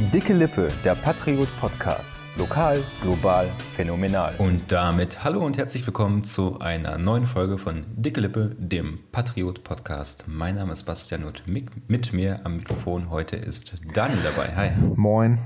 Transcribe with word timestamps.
Dicke 0.00 0.32
Lippe, 0.32 0.68
der 0.84 0.94
Patriot 0.94 1.48
Podcast. 1.58 2.20
Lokal, 2.36 2.80
global, 3.02 3.50
phänomenal. 3.74 4.32
Und 4.38 4.70
damit 4.70 5.24
hallo 5.24 5.44
und 5.44 5.58
herzlich 5.58 5.84
willkommen 5.84 6.22
zu 6.22 6.60
einer 6.60 6.98
neuen 6.98 7.26
Folge 7.26 7.58
von 7.58 7.84
Dicke 7.96 8.20
Lippe, 8.20 8.54
dem 8.60 9.00
Patriot 9.10 9.64
Podcast. 9.64 10.26
Mein 10.28 10.54
Name 10.54 10.70
ist 10.70 10.84
Bastian 10.84 11.24
und 11.24 11.48
mit 11.48 12.12
mir 12.12 12.46
am 12.46 12.58
Mikrofon 12.58 13.10
heute 13.10 13.34
ist 13.34 13.82
Daniel 13.92 14.20
dabei. 14.22 14.54
Hi. 14.54 14.70
Moin. 14.94 15.40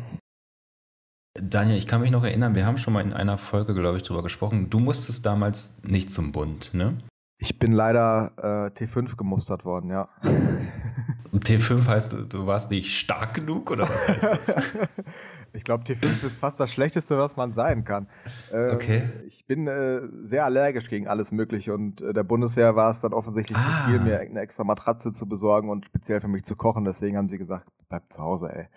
Daniel, 1.32 1.78
ich 1.78 1.86
kann 1.86 2.02
mich 2.02 2.10
noch 2.10 2.22
erinnern, 2.22 2.54
wir 2.54 2.66
haben 2.66 2.76
schon 2.76 2.92
mal 2.92 3.00
in 3.00 3.14
einer 3.14 3.38
Folge, 3.38 3.72
glaube 3.72 3.96
ich, 3.96 4.02
darüber 4.02 4.22
gesprochen. 4.22 4.68
Du 4.68 4.80
musstest 4.80 5.24
damals 5.24 5.82
nicht 5.82 6.10
zum 6.10 6.30
Bund, 6.30 6.74
ne? 6.74 6.98
Ich 7.42 7.58
bin 7.58 7.72
leider 7.72 8.30
äh, 8.36 8.84
T5 8.84 9.16
gemustert 9.16 9.64
worden, 9.64 9.90
ja. 9.90 10.08
T5 11.32 11.88
heißt, 11.88 12.16
du 12.28 12.46
warst 12.46 12.70
nicht 12.70 12.96
stark 12.96 13.34
genug 13.34 13.68
oder 13.72 13.88
was 13.88 14.08
heißt 14.08 14.22
das? 14.22 14.56
ich 15.52 15.64
glaube, 15.64 15.82
T5 15.82 16.24
ist 16.24 16.38
fast 16.38 16.60
das 16.60 16.70
Schlechteste, 16.72 17.18
was 17.18 17.36
man 17.36 17.52
sein 17.52 17.82
kann. 17.82 18.06
Ähm, 18.52 18.74
okay. 18.76 19.10
Ich 19.26 19.44
bin 19.44 19.66
äh, 19.66 20.02
sehr 20.22 20.44
allergisch 20.44 20.88
gegen 20.88 21.08
alles 21.08 21.32
Mögliche 21.32 21.74
und 21.74 22.00
äh, 22.00 22.12
der 22.12 22.22
Bundeswehr 22.22 22.76
war 22.76 22.92
es 22.92 23.00
dann 23.00 23.12
offensichtlich 23.12 23.58
ah. 23.58 23.62
zu 23.64 23.90
viel, 23.90 23.98
mir 23.98 24.20
eine 24.20 24.38
extra 24.38 24.62
Matratze 24.62 25.10
zu 25.10 25.28
besorgen 25.28 25.68
und 25.68 25.86
speziell 25.86 26.20
für 26.20 26.28
mich 26.28 26.44
zu 26.44 26.54
kochen. 26.54 26.84
Deswegen 26.84 27.16
haben 27.16 27.28
sie 27.28 27.38
gesagt, 27.38 27.66
bleib 27.88 28.04
zu 28.12 28.22
Hause, 28.22 28.52
ey. 28.54 28.68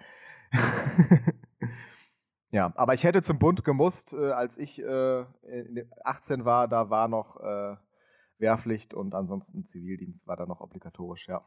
ja, 2.49 2.73
aber 2.73 2.95
ich 2.95 3.03
hätte 3.03 3.21
zum 3.21 3.37
Bund 3.37 3.63
gemusst, 3.63 4.13
äh, 4.13 4.31
als 4.31 4.57
ich 4.57 4.83
18 4.83 6.41
äh, 6.41 6.45
war, 6.45 6.67
da 6.67 6.89
war 6.89 7.07
noch 7.07 7.39
äh, 7.43 7.75
Wehrpflicht 8.39 8.93
und 8.93 9.15
ansonsten 9.15 9.63
Zivildienst 9.63 10.27
war 10.27 10.35
da 10.35 10.45
noch 10.45 10.61
obligatorisch, 10.61 11.27
ja. 11.27 11.41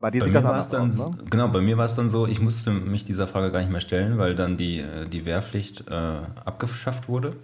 Bei 0.00 0.10
dir 0.10 0.18
bei 0.18 0.26
sieht 0.26 0.34
das 0.34 0.44
anders 0.44 0.68
dann, 0.68 0.88
aus, 0.88 0.98
ne? 0.98 1.18
Genau, 1.30 1.48
bei 1.48 1.60
mir 1.60 1.78
war 1.78 1.84
es 1.84 1.94
dann 1.94 2.08
so, 2.08 2.26
ich 2.26 2.40
musste 2.40 2.72
mich 2.72 3.04
dieser 3.04 3.28
Frage 3.28 3.52
gar 3.52 3.60
nicht 3.60 3.70
mehr 3.70 3.80
stellen, 3.80 4.18
weil 4.18 4.34
dann 4.34 4.56
die, 4.56 4.80
äh, 4.80 5.08
die 5.08 5.24
Wehrpflicht 5.24 5.88
äh, 5.88 5.92
abgeschafft 5.92 7.08
wurde. 7.08 7.36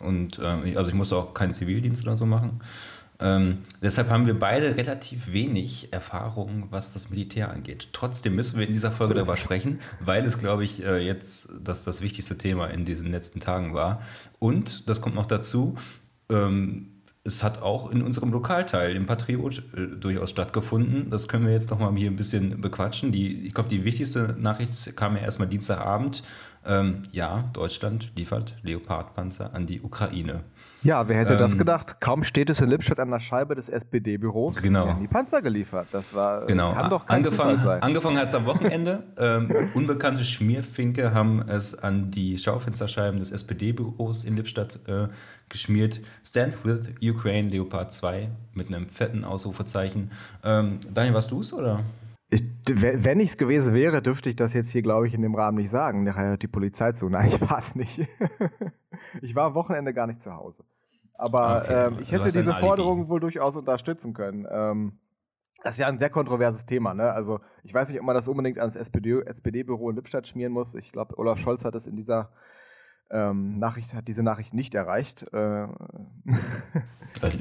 Und 0.00 0.40
äh, 0.40 0.76
also 0.76 0.90
ich 0.90 0.96
musste 0.96 1.16
auch 1.16 1.32
keinen 1.32 1.52
Zivildienst 1.52 2.02
oder 2.02 2.16
so 2.16 2.26
machen. 2.26 2.60
Ähm, 3.20 3.58
deshalb 3.80 4.10
haben 4.10 4.26
wir 4.26 4.36
beide 4.36 4.76
relativ 4.76 5.32
wenig 5.32 5.92
Erfahrung, 5.92 6.66
was 6.70 6.92
das 6.92 7.08
Militär 7.10 7.52
angeht. 7.52 7.90
Trotzdem 7.92 8.34
müssen 8.34 8.58
wir 8.58 8.66
in 8.66 8.72
dieser 8.72 8.90
Folge 8.90 9.12
so 9.12 9.14
darüber 9.14 9.36
sprechen, 9.36 9.78
weil 10.00 10.24
es, 10.24 10.38
glaube 10.38 10.64
ich, 10.64 10.82
äh, 10.82 10.98
jetzt 10.98 11.52
das, 11.62 11.84
das 11.84 12.02
wichtigste 12.02 12.36
Thema 12.36 12.66
in 12.66 12.84
diesen 12.84 13.12
letzten 13.12 13.38
Tagen 13.38 13.74
war. 13.74 14.02
Und, 14.40 14.88
das 14.88 15.00
kommt 15.00 15.14
noch 15.14 15.26
dazu, 15.26 15.76
ähm, 16.30 16.91
es 17.24 17.42
hat 17.42 17.62
auch 17.62 17.90
in 17.90 18.02
unserem 18.02 18.32
Lokalteil, 18.32 18.96
im 18.96 19.06
Patriot, 19.06 19.62
äh, 19.76 19.86
durchaus 19.98 20.30
stattgefunden. 20.30 21.10
Das 21.10 21.28
können 21.28 21.46
wir 21.46 21.52
jetzt 21.52 21.70
noch 21.70 21.78
mal 21.78 21.94
hier 21.94 22.10
ein 22.10 22.16
bisschen 22.16 22.60
bequatschen. 22.60 23.12
Die, 23.12 23.46
ich 23.46 23.54
glaube, 23.54 23.68
die 23.68 23.84
wichtigste 23.84 24.36
Nachricht 24.38 24.96
kam 24.96 25.16
ja 25.16 25.22
erstmal 25.22 25.48
Dienstagabend. 25.48 26.24
Ähm, 26.64 27.02
ja, 27.10 27.50
Deutschland 27.52 28.12
liefert 28.14 28.54
Leopardpanzer 28.62 29.52
an 29.54 29.66
die 29.66 29.80
Ukraine. 29.80 30.44
Ja, 30.82 31.08
wer 31.08 31.16
hätte 31.16 31.32
ähm, 31.32 31.38
das 31.38 31.58
gedacht? 31.58 32.00
Kaum 32.00 32.22
steht 32.22 32.50
es 32.50 32.60
in 32.60 32.68
Lippstadt 32.68 33.00
an 33.00 33.10
der 33.10 33.20
Scheibe 33.20 33.54
des 33.54 33.68
SPD-Büros, 33.68 34.62
genau. 34.62 34.86
werden 34.86 35.00
die 35.00 35.08
Panzer 35.08 35.42
geliefert. 35.42 35.88
Das 35.92 36.14
war 36.14 36.46
genau. 36.46 36.72
kann 36.72 36.90
doch 36.90 37.06
kein 37.06 37.16
angefangen, 37.16 37.58
sein. 37.58 37.82
Angefangen 37.82 38.18
hat 38.18 38.28
es 38.28 38.34
am 38.34 38.46
Wochenende. 38.46 39.02
ähm, 39.16 39.50
unbekannte 39.74 40.24
Schmierfinke 40.24 41.12
haben 41.12 41.42
es 41.48 41.78
an 41.78 42.10
die 42.10 42.38
Schaufensterscheiben 42.38 43.18
des 43.18 43.32
SPD-Büros 43.32 44.24
in 44.24 44.36
Lippstadt 44.36 44.78
äh, 44.86 45.08
geschmiert. 45.48 46.00
Stand 46.24 46.64
with 46.64 46.90
Ukraine 47.02 47.48
Leopard 47.48 47.92
2 47.92 48.28
mit 48.54 48.68
einem 48.68 48.88
fetten 48.88 49.24
Ausrufezeichen. 49.24 50.12
Ähm, 50.44 50.78
Daniel, 50.92 51.14
warst 51.14 51.30
du 51.30 51.40
es 51.40 51.52
oder? 51.52 51.80
Ich, 52.32 52.42
wenn 52.66 53.20
ich 53.20 53.30
es 53.30 53.36
gewesen 53.36 53.74
wäre, 53.74 54.00
dürfte 54.00 54.30
ich 54.30 54.36
das 54.36 54.54
jetzt 54.54 54.70
hier, 54.70 54.80
glaube 54.80 55.06
ich, 55.06 55.12
in 55.12 55.20
dem 55.20 55.34
Rahmen 55.34 55.58
nicht 55.58 55.68
sagen. 55.68 56.02
Nachher 56.02 56.30
hört 56.30 56.42
die 56.42 56.48
Polizei 56.48 56.92
zu. 56.92 57.10
Nein, 57.10 57.28
ich 57.32 57.40
war 57.42 57.58
es 57.58 57.76
nicht. 57.76 58.00
ich 59.20 59.34
war 59.34 59.48
am 59.48 59.54
Wochenende 59.54 59.92
gar 59.92 60.06
nicht 60.06 60.22
zu 60.22 60.34
Hause. 60.34 60.64
Aber 61.14 61.62
okay, 61.62 61.86
ähm, 61.88 61.98
ich 62.00 62.10
hätte 62.10 62.24
diese 62.24 62.54
Forderung 62.54 63.08
wohl 63.08 63.20
durchaus 63.20 63.54
unterstützen 63.56 64.14
können. 64.14 64.46
Ähm, 64.50 64.98
das 65.62 65.74
ist 65.74 65.78
ja 65.80 65.88
ein 65.88 65.98
sehr 65.98 66.08
kontroverses 66.10 66.64
Thema. 66.64 66.94
Ne? 66.94 67.12
Also 67.12 67.40
ich 67.62 67.74
weiß 67.74 67.90
nicht, 67.90 68.00
ob 68.00 68.06
man 68.06 68.16
das 68.16 68.26
unbedingt 68.28 68.58
ans 68.58 68.76
SPD-Büro 68.76 69.26
SPD 69.28 69.60
in 69.60 69.96
Lippstadt 69.96 70.26
schmieren 70.26 70.52
muss. 70.54 70.74
Ich 70.74 70.90
glaube, 70.90 71.18
Olaf 71.18 71.38
Scholz 71.38 71.64
hat 71.66 71.74
es 71.74 71.86
in 71.86 71.96
dieser 71.96 72.30
ähm, 73.10 73.58
Nachricht, 73.58 73.94
hat 73.94 74.08
diese 74.08 74.22
Nachricht 74.22 74.54
nicht 74.54 74.74
erreicht. 74.74 75.26
Äh, 75.32 75.68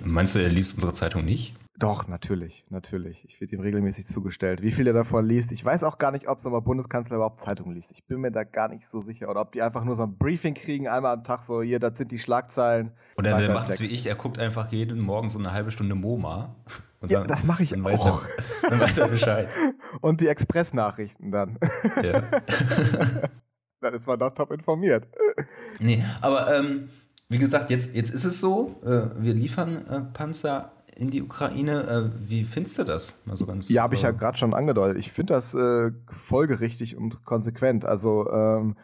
Meinst 0.03 0.35
du, 0.35 0.39
er 0.39 0.49
liest 0.49 0.75
unsere 0.75 0.93
Zeitung 0.93 1.23
nicht? 1.23 1.55
Doch, 1.81 2.07
natürlich, 2.07 2.63
natürlich. 2.69 3.25
Ich 3.25 3.41
werde 3.41 3.55
ihm 3.55 3.61
regelmäßig 3.61 4.05
zugestellt. 4.05 4.61
Wie 4.61 4.71
viel 4.71 4.85
er 4.85 4.93
davon 4.93 5.25
liest, 5.25 5.51
ich 5.51 5.65
weiß 5.65 5.83
auch 5.83 5.97
gar 5.97 6.11
nicht, 6.11 6.27
ob 6.27 6.39
so 6.39 6.55
ein 6.55 6.63
Bundeskanzler 6.63 7.15
überhaupt 7.15 7.41
Zeitungen 7.41 7.73
liest. 7.73 7.93
Ich 7.93 8.05
bin 8.05 8.21
mir 8.21 8.31
da 8.31 8.43
gar 8.43 8.67
nicht 8.67 8.87
so 8.87 9.01
sicher. 9.01 9.29
Oder 9.29 9.41
ob 9.41 9.51
die 9.51 9.63
einfach 9.63 9.83
nur 9.83 9.95
so 9.95 10.03
ein 10.03 10.15
Briefing 10.15 10.53
kriegen, 10.53 10.87
einmal 10.87 11.15
am 11.15 11.23
Tag, 11.23 11.43
so 11.43 11.63
hier, 11.63 11.79
das 11.79 11.97
sind 11.97 12.11
die 12.11 12.19
Schlagzeilen. 12.19 12.91
Oder 13.17 13.35
der 13.35 13.51
macht 13.51 13.69
es 13.69 13.81
wie 13.81 13.85
ich, 13.85 14.05
er 14.05 14.13
guckt 14.13 14.37
einfach 14.37 14.71
jeden 14.71 14.99
Morgen 14.99 15.29
so 15.29 15.39
eine 15.39 15.51
halbe 15.53 15.71
Stunde 15.71 15.95
MoMA. 15.95 16.55
Und 16.99 17.11
dann, 17.11 17.23
ja, 17.23 17.27
das 17.27 17.45
mache 17.45 17.63
ich 17.63 17.71
dann 17.71 17.83
auch. 17.83 18.25
er, 18.61 18.69
dann 18.69 18.79
weiß 18.79 18.99
er 18.99 19.07
Bescheid. 19.07 19.49
Und 20.01 20.21
die 20.21 20.27
Express-Nachrichten 20.27 21.31
dann. 21.31 21.57
Ja. 22.03 22.21
dann 23.81 23.93
ist 23.95 24.05
man 24.05 24.19
doch 24.19 24.35
top 24.35 24.51
informiert. 24.51 25.07
Nee, 25.79 26.03
aber 26.21 26.55
ähm, 26.55 26.89
wie 27.31 27.37
gesagt, 27.39 27.69
jetzt, 27.69 27.95
jetzt 27.95 28.13
ist 28.13 28.25
es 28.25 28.39
so, 28.39 28.75
äh, 28.83 29.23
wir 29.23 29.33
liefern 29.33 29.87
äh, 29.87 30.01
Panzer 30.13 30.73
in 30.95 31.09
die 31.09 31.21
Ukraine. 31.21 31.83
Äh, 31.83 32.29
wie 32.29 32.43
findest 32.43 32.77
du 32.79 32.83
das? 32.83 33.21
Also 33.29 33.45
ganz, 33.45 33.69
ja, 33.69 33.83
habe 33.83 33.95
ich 33.95 34.01
ja 34.01 34.09
äh, 34.09 34.13
gerade 34.13 34.37
schon 34.37 34.53
angedeutet. 34.53 34.97
Ich 34.97 35.11
finde 35.11 35.33
das 35.33 35.53
äh, 35.53 35.91
folgerichtig 36.13 36.97
und 36.97 37.25
konsequent. 37.25 37.85
Also 37.85 38.29
ähm, 38.31 38.75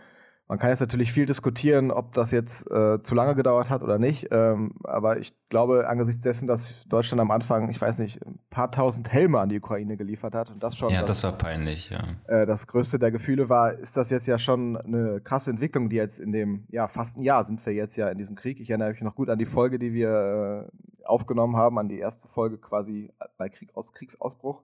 man 0.47 0.59
kann 0.59 0.69
jetzt 0.69 0.79
natürlich 0.79 1.11
viel 1.11 1.25
diskutieren, 1.25 1.91
ob 1.91 2.13
das 2.13 2.31
jetzt 2.31 2.71
äh, 2.71 3.01
zu 3.01 3.15
lange 3.15 3.35
gedauert 3.35 3.69
hat 3.69 3.83
oder 3.83 3.99
nicht. 3.99 4.27
Ähm, 4.31 4.75
aber 4.85 5.19
ich 5.19 5.35
glaube, 5.49 5.89
angesichts 5.89 6.23
dessen, 6.23 6.47
dass 6.47 6.85
Deutschland 6.87 7.19
am 7.19 7.31
Anfang, 7.31 7.69
ich 7.69 7.81
weiß 7.81 7.99
nicht, 7.99 8.25
ein 8.25 8.39
paar 8.49 8.71
tausend 8.71 9.11
Helme 9.11 9.39
an 9.39 9.49
die 9.49 9.57
Ukraine 9.57 9.97
geliefert 9.97 10.35
hat 10.35 10.49
und 10.49 10.63
das 10.63 10.77
schon. 10.77 10.93
Ja, 10.93 11.01
das, 11.01 11.21
das 11.21 11.23
war 11.23 11.37
peinlich, 11.37 11.89
ja. 11.89 12.01
Äh, 12.27 12.45
das 12.45 12.65
größte 12.67 12.97
der 12.97 13.11
Gefühle 13.11 13.49
war, 13.49 13.73
ist 13.73 13.97
das 13.97 14.09
jetzt 14.09 14.25
ja 14.25 14.39
schon 14.39 14.77
eine 14.77 15.19
krasse 15.19 15.51
Entwicklung, 15.51 15.89
die 15.89 15.97
jetzt 15.97 16.19
in 16.19 16.31
dem, 16.31 16.65
ja, 16.69 16.87
fast 16.87 17.17
ein 17.17 17.23
Jahr 17.23 17.43
sind 17.43 17.65
wir 17.65 17.73
jetzt 17.73 17.97
ja 17.97 18.07
in 18.07 18.17
diesem 18.17 18.35
Krieg. 18.35 18.61
Ich 18.61 18.69
erinnere 18.69 18.91
mich 18.91 19.01
noch 19.01 19.15
gut 19.15 19.29
an 19.29 19.39
die 19.39 19.45
Folge, 19.45 19.79
die 19.79 19.91
wir 19.91 20.69
äh, 20.69 21.05
aufgenommen 21.05 21.57
haben, 21.57 21.77
an 21.77 21.89
die 21.89 21.99
erste 21.99 22.29
Folge 22.29 22.57
quasi 22.57 23.11
bei 23.37 23.49
Krieg 23.49 23.75
aus, 23.75 23.91
Kriegsausbruch. 23.91 24.63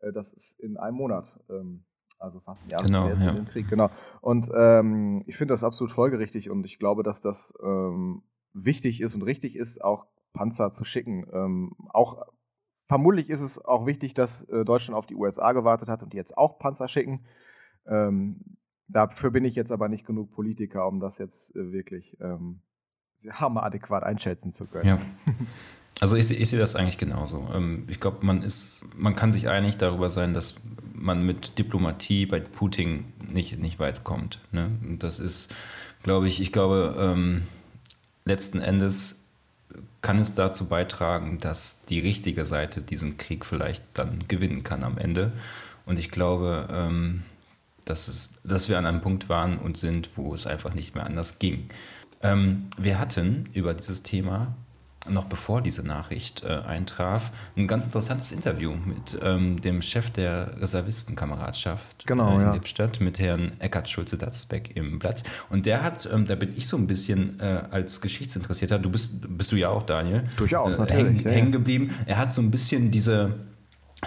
Äh, 0.00 0.12
das 0.12 0.32
ist 0.32 0.58
in 0.58 0.76
einem 0.76 0.96
Monat. 0.96 1.32
Ähm, 1.48 1.84
also 2.20 2.40
fast 2.40 2.64
ein 2.64 2.70
Jahr 2.70 2.82
genau, 2.82 3.08
jetzt 3.08 3.24
ja. 3.24 3.30
in 3.30 3.36
den 3.36 3.46
Krieg, 3.46 3.68
genau. 3.68 3.90
Und 4.20 4.50
ähm, 4.54 5.20
ich 5.26 5.36
finde 5.36 5.54
das 5.54 5.64
absolut 5.64 5.92
folgerichtig 5.92 6.50
und 6.50 6.64
ich 6.66 6.78
glaube, 6.78 7.02
dass 7.02 7.20
das 7.20 7.54
ähm, 7.62 8.22
wichtig 8.52 9.00
ist 9.00 9.14
und 9.14 9.22
richtig 9.22 9.56
ist, 9.56 9.82
auch 9.82 10.06
Panzer 10.32 10.70
zu 10.70 10.84
schicken. 10.84 11.26
Ähm, 11.32 11.72
auch 11.88 12.26
vermutlich 12.86 13.30
ist 13.30 13.40
es 13.40 13.64
auch 13.64 13.86
wichtig, 13.86 14.14
dass 14.14 14.44
äh, 14.44 14.64
Deutschland 14.64 14.96
auf 14.96 15.06
die 15.06 15.14
USA 15.14 15.52
gewartet 15.52 15.88
hat 15.88 16.02
und 16.02 16.12
die 16.12 16.18
jetzt 16.18 16.36
auch 16.36 16.58
Panzer 16.58 16.88
schicken. 16.88 17.24
Ähm, 17.86 18.58
dafür 18.86 19.30
bin 19.30 19.44
ich 19.44 19.54
jetzt 19.54 19.72
aber 19.72 19.88
nicht 19.88 20.06
genug 20.06 20.30
Politiker, 20.30 20.86
um 20.86 21.00
das 21.00 21.18
jetzt 21.18 21.56
äh, 21.56 21.72
wirklich 21.72 22.16
ähm, 22.20 22.60
hammeradäquat 23.28 24.02
einschätzen 24.02 24.52
zu 24.52 24.66
können. 24.66 24.86
Ja. 24.86 24.98
Also 26.00 26.16
ich, 26.16 26.30
ich 26.30 26.48
sehe 26.48 26.58
das 26.58 26.76
eigentlich 26.76 26.98
genauso. 26.98 27.48
Ähm, 27.54 27.84
ich 27.88 28.00
glaube, 28.00 28.24
man 28.24 28.42
ist, 28.42 28.84
man 28.96 29.14
kann 29.14 29.32
sich 29.32 29.48
einig 29.48 29.76
darüber 29.76 30.08
sein, 30.08 30.32
dass 30.32 30.62
man 30.94 31.24
mit 31.24 31.58
Diplomatie 31.58 32.26
bei 32.26 32.40
Putin 32.40 33.04
nicht, 33.32 33.58
nicht 33.58 33.78
weit 33.78 34.02
kommt. 34.02 34.40
Ne? 34.50 34.70
Das 34.98 35.20
ist, 35.20 35.54
glaube 36.02 36.26
ich, 36.26 36.40
ich 36.40 36.52
glaube, 36.52 36.96
ähm, 36.98 37.42
letzten 38.24 38.60
Endes 38.60 39.26
kann 40.00 40.18
es 40.18 40.34
dazu 40.34 40.68
beitragen, 40.68 41.38
dass 41.38 41.84
die 41.84 42.00
richtige 42.00 42.46
Seite 42.46 42.80
diesen 42.80 43.18
Krieg 43.18 43.44
vielleicht 43.44 43.84
dann 43.94 44.18
gewinnen 44.26 44.62
kann 44.62 44.82
am 44.82 44.96
Ende. 44.96 45.32
Und 45.84 45.98
ich 45.98 46.10
glaube, 46.10 46.68
ähm, 46.72 47.22
dass, 47.84 48.08
es, 48.08 48.30
dass 48.42 48.68
wir 48.70 48.78
an 48.78 48.86
einem 48.86 49.02
Punkt 49.02 49.28
waren 49.28 49.58
und 49.58 49.76
sind, 49.76 50.10
wo 50.16 50.32
es 50.32 50.46
einfach 50.46 50.72
nicht 50.72 50.94
mehr 50.94 51.04
anders 51.04 51.38
ging. 51.38 51.68
Ähm, 52.22 52.68
wir 52.78 52.98
hatten 52.98 53.44
über 53.52 53.74
dieses 53.74 54.02
Thema 54.02 54.54
noch 55.08 55.24
bevor 55.24 55.60
diese 55.60 55.86
Nachricht 55.86 56.42
äh, 56.44 56.48
eintraf, 56.48 57.30
ein 57.56 57.66
ganz 57.66 57.86
interessantes 57.86 58.32
Interview 58.32 58.74
mit 58.74 59.18
ähm, 59.22 59.60
dem 59.60 59.82
Chef 59.82 60.10
der 60.10 60.60
Reservistenkameradschaft 60.60 62.06
genau, 62.06 62.32
äh, 62.32 62.34
in 62.34 62.40
ja. 62.42 62.52
Lippstadt, 62.52 63.00
mit 63.00 63.18
Herrn 63.18 63.52
Eckhard 63.60 63.88
Schulze-Datzbeck 63.88 64.76
im 64.76 64.98
Blatt. 64.98 65.22
Und 65.48 65.66
der 65.66 65.82
hat, 65.82 66.08
ähm, 66.12 66.26
da 66.26 66.34
bin 66.34 66.54
ich 66.56 66.68
so 66.68 66.76
ein 66.76 66.86
bisschen 66.86 67.40
äh, 67.40 67.62
als 67.70 68.00
Geschichtsinteressierter, 68.00 68.78
du 68.78 68.90
bist, 68.90 69.36
bist 69.36 69.52
du 69.52 69.56
ja 69.56 69.70
auch, 69.70 69.84
Daniel. 69.84 70.24
Durchaus, 70.36 70.76
äh, 70.76 70.80
natürlich. 70.80 71.24
Hängen 71.24 71.24
ja, 71.24 71.44
ja. 71.44 71.50
geblieben. 71.50 71.94
Er 72.06 72.18
hat 72.18 72.30
so 72.30 72.42
ein 72.42 72.50
bisschen 72.50 72.90
diese 72.90 73.34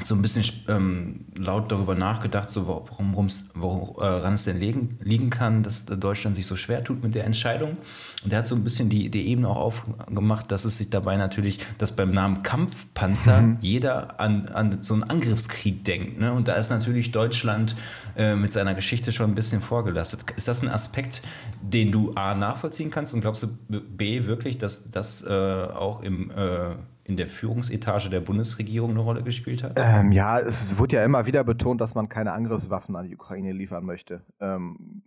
so 0.01 0.15
ein 0.15 0.23
bisschen 0.23 0.43
ähm, 0.69 1.25
laut 1.37 1.71
darüber 1.71 1.93
nachgedacht, 1.93 2.49
so 2.49 2.67
warum 2.67 3.15
woran 3.15 4.33
es 4.33 4.43
denn 4.43 4.59
liegen, 4.59 4.97
liegen 5.03 5.29
kann, 5.29 5.61
dass 5.61 5.85
Deutschland 5.85 6.35
sich 6.35 6.47
so 6.47 6.55
schwer 6.55 6.83
tut 6.83 7.03
mit 7.03 7.13
der 7.13 7.25
Entscheidung. 7.25 7.77
Und 8.23 8.33
er 8.33 8.39
hat 8.39 8.47
so 8.47 8.55
ein 8.55 8.63
bisschen 8.63 8.89
die, 8.89 9.09
die 9.09 9.27
Ebene 9.27 9.49
auch 9.49 9.57
aufgemacht, 9.57 10.51
dass 10.51 10.65
es 10.65 10.77
sich 10.77 10.89
dabei 10.89 11.15
natürlich, 11.17 11.59
dass 11.77 11.95
beim 11.95 12.09
Namen 12.09 12.41
Kampfpanzer 12.41 13.41
mhm. 13.41 13.57
jeder 13.61 14.19
an, 14.19 14.47
an 14.47 14.81
so 14.81 14.95
einen 14.95 15.03
Angriffskrieg 15.03 15.83
denkt. 15.83 16.19
Ne? 16.19 16.33
Und 16.33 16.47
da 16.47 16.55
ist 16.55 16.71
natürlich 16.71 17.11
Deutschland 17.11 17.75
äh, 18.17 18.35
mit 18.35 18.51
seiner 18.51 18.73
Geschichte 18.73 19.11
schon 19.11 19.31
ein 19.31 19.35
bisschen 19.35 19.61
vorgelastet. 19.61 20.25
Ist 20.35 20.47
das 20.47 20.63
ein 20.63 20.69
Aspekt, 20.69 21.21
den 21.61 21.91
du 21.91 22.13
A 22.15 22.33
nachvollziehen 22.33 22.89
kannst 22.89 23.13
und 23.13 23.21
glaubst 23.21 23.43
du 23.43 23.47
B 23.69 24.25
wirklich, 24.25 24.57
dass 24.57 24.89
das 24.89 25.21
äh, 25.21 25.31
auch 25.31 26.01
im 26.01 26.31
äh, 26.31 26.75
in 27.05 27.17
der 27.17 27.27
Führungsetage 27.27 28.09
der 28.09 28.21
Bundesregierung 28.21 28.91
eine 28.91 29.01
Rolle 29.01 29.23
gespielt 29.23 29.63
hat? 29.63 29.73
Ähm, 29.75 30.11
ja, 30.11 30.39
es 30.39 30.77
wurde 30.77 30.95
ja 30.95 31.03
immer 31.03 31.25
wieder 31.25 31.43
betont, 31.43 31.81
dass 31.81 31.95
man 31.95 32.09
keine 32.09 32.31
Angriffswaffen 32.31 32.95
an 32.95 33.07
die 33.07 33.15
Ukraine 33.15 33.51
liefern 33.51 33.85
möchte. 33.85 34.21
Ähm, 34.39 35.03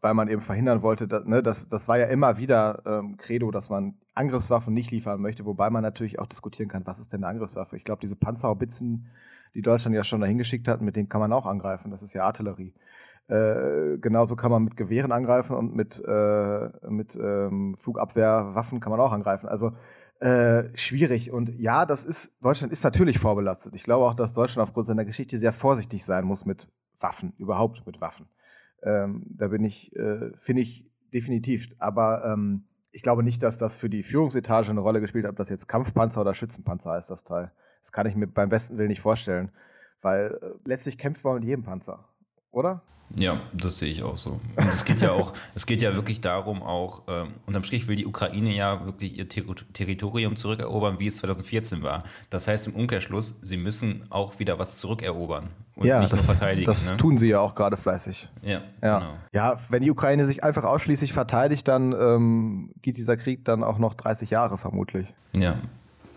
weil 0.00 0.14
man 0.14 0.28
eben 0.28 0.42
verhindern 0.42 0.82
wollte, 0.82 1.08
dass, 1.08 1.24
ne, 1.24 1.42
das, 1.42 1.68
das 1.68 1.88
war 1.88 1.98
ja 1.98 2.06
immer 2.06 2.38
wieder 2.38 2.82
ähm, 2.86 3.16
Credo, 3.16 3.50
dass 3.50 3.68
man 3.68 3.94
Angriffswaffen 4.14 4.72
nicht 4.72 4.90
liefern 4.90 5.20
möchte, 5.20 5.44
wobei 5.44 5.70
man 5.70 5.82
natürlich 5.82 6.18
auch 6.18 6.26
diskutieren 6.26 6.68
kann, 6.68 6.86
was 6.86 7.00
ist 7.00 7.12
denn 7.12 7.24
eine 7.24 7.32
Angriffswaffe? 7.32 7.76
Ich 7.76 7.84
glaube, 7.84 8.00
diese 8.00 8.16
Panzerhaubitzen, 8.16 9.08
die 9.54 9.62
Deutschland 9.62 9.96
ja 9.96 10.04
schon 10.04 10.20
dahin 10.20 10.38
geschickt 10.38 10.68
hat, 10.68 10.82
mit 10.82 10.96
denen 10.96 11.08
kann 11.08 11.20
man 11.20 11.32
auch 11.32 11.46
angreifen. 11.46 11.90
Das 11.90 12.02
ist 12.02 12.12
ja 12.12 12.24
Artillerie. 12.24 12.74
Äh, 13.28 13.98
genauso 13.98 14.36
kann 14.36 14.50
man 14.50 14.64
mit 14.64 14.76
Gewehren 14.76 15.12
angreifen 15.12 15.54
und 15.54 15.76
mit, 15.76 16.02
äh, 16.06 16.68
mit 16.88 17.14
ähm, 17.16 17.74
Flugabwehrwaffen 17.76 18.80
kann 18.80 18.90
man 18.90 19.00
auch 19.00 19.12
angreifen. 19.12 19.48
Also 19.48 19.72
äh, 20.20 20.76
schwierig. 20.76 21.30
Und 21.30 21.58
ja, 21.58 21.86
das 21.86 22.04
ist, 22.04 22.42
Deutschland 22.42 22.72
ist 22.72 22.82
natürlich 22.82 23.18
vorbelastet. 23.18 23.74
Ich 23.74 23.84
glaube 23.84 24.06
auch, 24.06 24.14
dass 24.14 24.34
Deutschland 24.34 24.66
aufgrund 24.66 24.86
seiner 24.86 25.04
Geschichte 25.04 25.38
sehr 25.38 25.52
vorsichtig 25.52 26.04
sein 26.04 26.24
muss 26.24 26.46
mit 26.46 26.68
Waffen, 27.00 27.34
überhaupt 27.36 27.86
mit 27.86 28.00
Waffen. 28.00 28.26
Ähm, 28.82 29.24
da 29.28 29.48
bin 29.48 29.62
ich, 29.62 29.94
äh, 29.94 30.32
finde 30.40 30.62
ich 30.62 30.90
definitiv. 31.12 31.68
Aber 31.78 32.24
ähm, 32.24 32.64
ich 32.90 33.02
glaube 33.02 33.22
nicht, 33.22 33.42
dass 33.42 33.58
das 33.58 33.76
für 33.76 33.90
die 33.90 34.02
Führungsetage 34.02 34.70
eine 34.70 34.80
Rolle 34.80 35.00
gespielt 35.00 35.24
hat, 35.24 35.32
ob 35.32 35.36
das 35.36 35.50
jetzt 35.50 35.68
Kampfpanzer 35.68 36.22
oder 36.22 36.34
Schützenpanzer 36.34 36.98
ist, 36.98 37.10
das 37.10 37.24
Teil. 37.24 37.52
Das 37.80 37.92
kann 37.92 38.06
ich 38.06 38.16
mir 38.16 38.26
beim 38.26 38.48
besten 38.48 38.78
Willen 38.78 38.88
nicht 38.88 39.02
vorstellen. 39.02 39.52
Weil 40.00 40.38
äh, 40.42 40.50
letztlich 40.64 40.98
kämpft 40.98 41.24
man 41.24 41.34
mit 41.34 41.44
jedem 41.44 41.64
Panzer, 41.64 42.08
oder? 42.58 42.82
Ja, 43.16 43.40
das 43.54 43.78
sehe 43.78 43.90
ich 43.90 44.02
auch 44.02 44.16
so. 44.16 44.40
Und 44.56 44.68
es 44.68 44.84
geht 44.84 45.00
ja 45.00 45.12
auch, 45.12 45.32
es 45.54 45.64
geht 45.64 45.80
ja 45.80 45.94
wirklich 45.94 46.20
darum, 46.20 46.62
auch, 46.62 47.02
ähm, 47.08 47.28
unterm 47.46 47.64
Strich 47.64 47.88
will 47.88 47.96
die 47.96 48.06
Ukraine 48.06 48.54
ja 48.54 48.84
wirklich 48.84 49.16
ihr 49.16 49.28
Ter 49.28 49.44
Territorium 49.72 50.36
zurückerobern, 50.36 50.98
wie 50.98 51.06
es 51.06 51.16
2014 51.16 51.82
war. 51.82 52.04
Das 52.28 52.46
heißt 52.46 52.66
im 52.66 52.74
Umkehrschluss, 52.74 53.40
sie 53.40 53.56
müssen 53.56 54.04
auch 54.10 54.38
wieder 54.38 54.58
was 54.58 54.76
zurückerobern 54.76 55.48
und 55.76 55.86
ja, 55.86 56.00
nicht 56.00 56.12
das, 56.12 56.26
nur 56.26 56.34
verteidigen. 56.34 56.66
Das 56.66 56.90
ne? 56.90 56.96
tun 56.98 57.16
sie 57.16 57.28
ja 57.28 57.40
auch 57.40 57.54
gerade 57.54 57.76
fleißig. 57.76 58.28
Ja, 58.42 58.62
ja. 58.82 58.98
Genau. 58.98 59.14
ja, 59.32 59.56
wenn 59.70 59.82
die 59.82 59.90
Ukraine 59.90 60.24
sich 60.26 60.44
einfach 60.44 60.64
ausschließlich 60.64 61.12
verteidigt, 61.12 61.66
dann 61.66 61.92
ähm, 61.92 62.72
geht 62.82 62.98
dieser 62.98 63.16
Krieg 63.16 63.44
dann 63.44 63.64
auch 63.64 63.78
noch 63.78 63.94
30 63.94 64.28
Jahre 64.30 64.58
vermutlich. 64.58 65.12
Ja, 65.34 65.56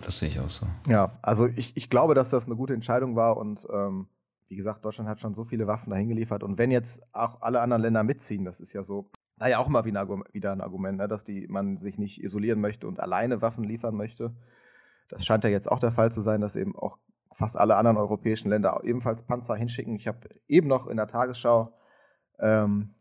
das 0.02 0.20
sehe 0.20 0.30
ich 0.30 0.40
auch 0.40 0.50
so. 0.50 0.66
Ja, 0.88 1.14
also 1.22 1.48
ich, 1.48 1.78
ich 1.78 1.90
glaube, 1.90 2.16
dass 2.16 2.32
das 2.32 2.48
eine 2.48 2.56
gute 2.56 2.74
Entscheidung 2.74 3.16
war 3.16 3.38
und 3.38 3.66
ähm, 3.72 4.08
wie 4.52 4.58
gesagt, 4.58 4.84
Deutschland 4.84 5.10
hat 5.10 5.22
schon 5.22 5.34
so 5.34 5.46
viele 5.46 5.66
Waffen 5.66 5.92
dahin 5.92 6.10
geliefert. 6.10 6.44
Und 6.44 6.58
wenn 6.58 6.72
jetzt 6.72 7.02
auch 7.14 7.42
alle 7.42 7.62
anderen 7.62 7.82
Länder 7.82 8.04
mitziehen, 8.04 8.44
das 8.44 8.60
ist 8.60 8.74
ja 8.74 8.84
so, 8.84 9.10
da 9.38 9.48
ja 9.48 9.60
auch 9.60 9.70
mal 9.70 9.86
wieder 9.86 10.52
ein 10.52 10.60
Argument, 10.60 10.98
ne, 10.98 11.08
dass 11.08 11.24
die, 11.24 11.48
man 11.48 11.78
sich 11.78 11.98
nicht 11.98 12.22
isolieren 12.22 12.60
möchte 12.60 12.86
und 12.86 13.00
alleine 13.00 13.42
Waffen 13.42 13.64
liefern 13.64 13.96
möchte. 13.96 14.36
Das 15.08 15.26
scheint 15.26 15.46
ja 15.46 15.50
jetzt 15.50 15.72
auch 15.72 15.80
der 15.80 15.94
Fall 15.94 16.12
zu 16.12 16.20
sein, 16.20 16.42
dass 16.42 16.58
eben 16.58 16.76
auch 16.76 16.98
fast 17.32 17.58
alle 17.58 17.78
anderen 17.78 17.96
europäischen 17.96 18.50
Länder 18.50 18.82
ebenfalls 18.84 19.24
Panzer 19.24 19.56
hinschicken. 19.56 19.96
Ich 19.96 20.10
habe 20.10 20.28
eben 20.50 20.68
noch 20.68 20.88
in 20.88 20.98
der 20.98 21.08
Tagesschau 21.08 21.74
ähm, 22.40 22.94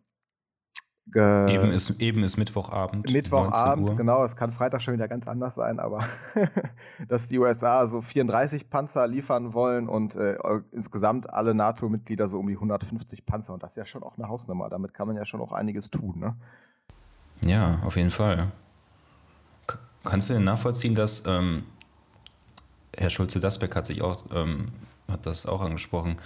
Eben 1.15 1.71
ist, 1.73 2.01
eben 2.01 2.23
ist 2.23 2.37
Mittwochabend. 2.37 3.11
Mittwochabend, 3.13 3.97
genau. 3.97 4.25
Es 4.25 4.37
kann 4.37 4.53
Freitag 4.53 4.83
schon 4.83 4.95
wieder 4.95 5.09
ganz 5.09 5.27
anders 5.27 5.55
sein, 5.55 5.81
aber 5.81 6.05
dass 7.09 7.29
die 7.29 7.39
USA 7.39 7.87
so 7.87 8.01
34 8.01 8.71
Panzer 8.71 9.07
liefern 9.07 9.55
wollen 9.55 9.89
und 9.89 10.17
äh, 10.17 10.37
insgesamt 10.73 11.33
alle 11.33 11.55
NATO-Mitglieder 11.55 12.29
so 12.29 12.39
um 12.39 12.47
die 12.47 12.55
150 12.55 13.27
Panzer. 13.27 13.55
Und 13.55 13.63
das 13.63 13.73
ist 13.73 13.77
ja 13.77 13.87
schon 13.87 14.03
auch 14.03 14.17
eine 14.19 14.29
Hausnummer. 14.29 14.69
Damit 14.69 14.95
kann 14.95 15.07
man 15.07 15.17
ja 15.17 15.25
schon 15.25 15.41
auch 15.41 15.53
einiges 15.53 15.91
tun, 15.91 16.19
ne? 16.19 16.37
Ja, 17.45 17.79
auf 17.85 17.97
jeden 17.97 18.11
Fall. 18.11 18.53
K 19.67 19.79
kannst 20.05 20.29
du 20.29 20.35
denn 20.35 20.45
nachvollziehen, 20.45 20.95
dass 20.95 21.27
ähm, 21.27 21.65
Herr 22.97 23.11
Schulze-Dasbeck 23.11 23.75
hat 23.75 23.87
sich 23.87 24.03
auch, 24.03 24.25
ähm, 24.35 24.69
hat 25.11 25.27
das 25.27 25.47
auch 25.47 25.63
angesprochen, 25.63 26.19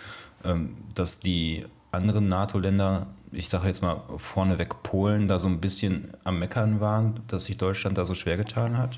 ähm, 0.45 0.77
dass 0.95 1.21
die 1.21 1.65
anderen 1.93 2.29
NATO-Länder 2.29 3.07
ich 3.35 3.49
sage 3.49 3.67
jetzt 3.67 3.83
mal 3.83 4.03
vorneweg 4.17 4.83
Polen, 4.83 5.29
da 5.29 5.39
so 5.39 5.49
ein 5.49 5.61
bisschen 5.61 6.13
am 6.25 6.39
Meckern 6.39 6.81
waren, 6.81 7.21
dass 7.27 7.45
sich 7.45 7.57
Deutschland 7.57 7.99
da 7.99 8.05
so 8.05 8.15
schwer 8.15 8.37
getan 8.37 8.79
hat? 8.79 8.97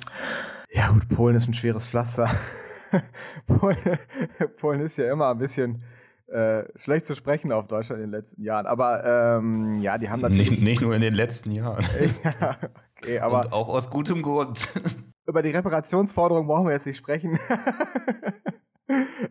Ja, 0.70 0.90
gut, 0.90 1.08
Polen 1.08 1.36
ist 1.36 1.48
ein 1.48 1.54
schweres 1.54 1.86
Pflaster. 1.86 2.30
Polen, 3.46 3.78
Polen, 4.58 4.80
ist 4.80 4.98
ja 4.98 5.12
immer 5.12 5.30
ein 5.30 5.38
bisschen 5.38 5.82
äh, 6.28 6.64
schlecht 6.76 7.06
zu 7.06 7.14
sprechen 7.14 7.52
auf 7.52 7.66
Deutschland 7.66 8.02
in 8.02 8.10
den 8.10 8.18
letzten 8.18 8.42
Jahren. 8.42 8.66
Aber 8.66 9.38
ähm, 9.38 9.78
ja, 9.80 9.98
die 9.98 10.08
haben 10.08 10.20
natürlich. 10.20 10.50
Nicht, 10.50 10.62
nicht, 10.62 10.80
nur 10.80 10.94
in 10.94 11.00
den 11.00 11.14
letzten 11.14 11.52
Jahren. 11.52 11.84
ja, 12.24 12.56
okay, 12.98 13.18
aber. 13.20 13.44
Und 13.44 13.52
auch 13.52 13.68
aus 13.68 13.90
gutem 13.90 14.22
Grund. 14.22 14.68
Über 15.26 15.42
die 15.42 15.50
Reparationsforderung 15.50 16.46
brauchen 16.46 16.66
wir 16.66 16.74
jetzt 16.74 16.86
nicht 16.86 16.98
sprechen 16.98 17.38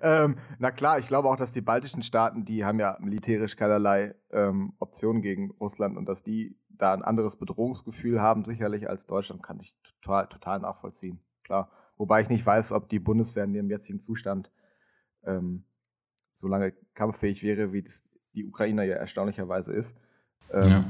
ähm, 0.01 0.37
na 0.59 0.71
klar, 0.71 0.99
ich 0.99 1.07
glaube 1.07 1.29
auch, 1.29 1.35
dass 1.35 1.51
die 1.51 1.61
baltischen 1.61 2.03
Staaten, 2.03 2.45
die 2.45 2.65
haben 2.65 2.79
ja 2.79 2.97
militärisch 2.99 3.55
keinerlei 3.55 4.15
ähm, 4.31 4.73
Optionen 4.79 5.21
gegen 5.21 5.51
Russland 5.51 5.97
und 5.97 6.05
dass 6.05 6.23
die 6.23 6.57
da 6.69 6.93
ein 6.93 7.03
anderes 7.03 7.37
Bedrohungsgefühl 7.37 8.21
haben, 8.21 8.45
sicherlich 8.45 8.89
als 8.89 9.05
Deutschland, 9.05 9.43
kann 9.43 9.59
ich 9.59 9.73
total, 10.01 10.27
total 10.27 10.59
nachvollziehen. 10.59 11.19
Klar. 11.43 11.69
Wobei 11.97 12.21
ich 12.21 12.29
nicht 12.29 12.45
weiß, 12.45 12.71
ob 12.73 12.89
die 12.89 12.99
Bundeswehr 12.99 13.45
in 13.45 13.55
ihrem 13.55 13.69
jetzigen 13.69 13.99
Zustand 13.99 14.51
ähm, 15.23 15.63
so 16.31 16.47
lange 16.47 16.73
kampffähig 16.93 17.43
wäre, 17.43 17.71
wie 17.71 17.83
das 17.83 18.03
die 18.33 18.45
Ukraine 18.45 18.85
ja 18.85 18.95
erstaunlicherweise 18.95 19.71
ist. 19.71 19.97
Ähm, 20.51 20.69
ja. 20.69 20.85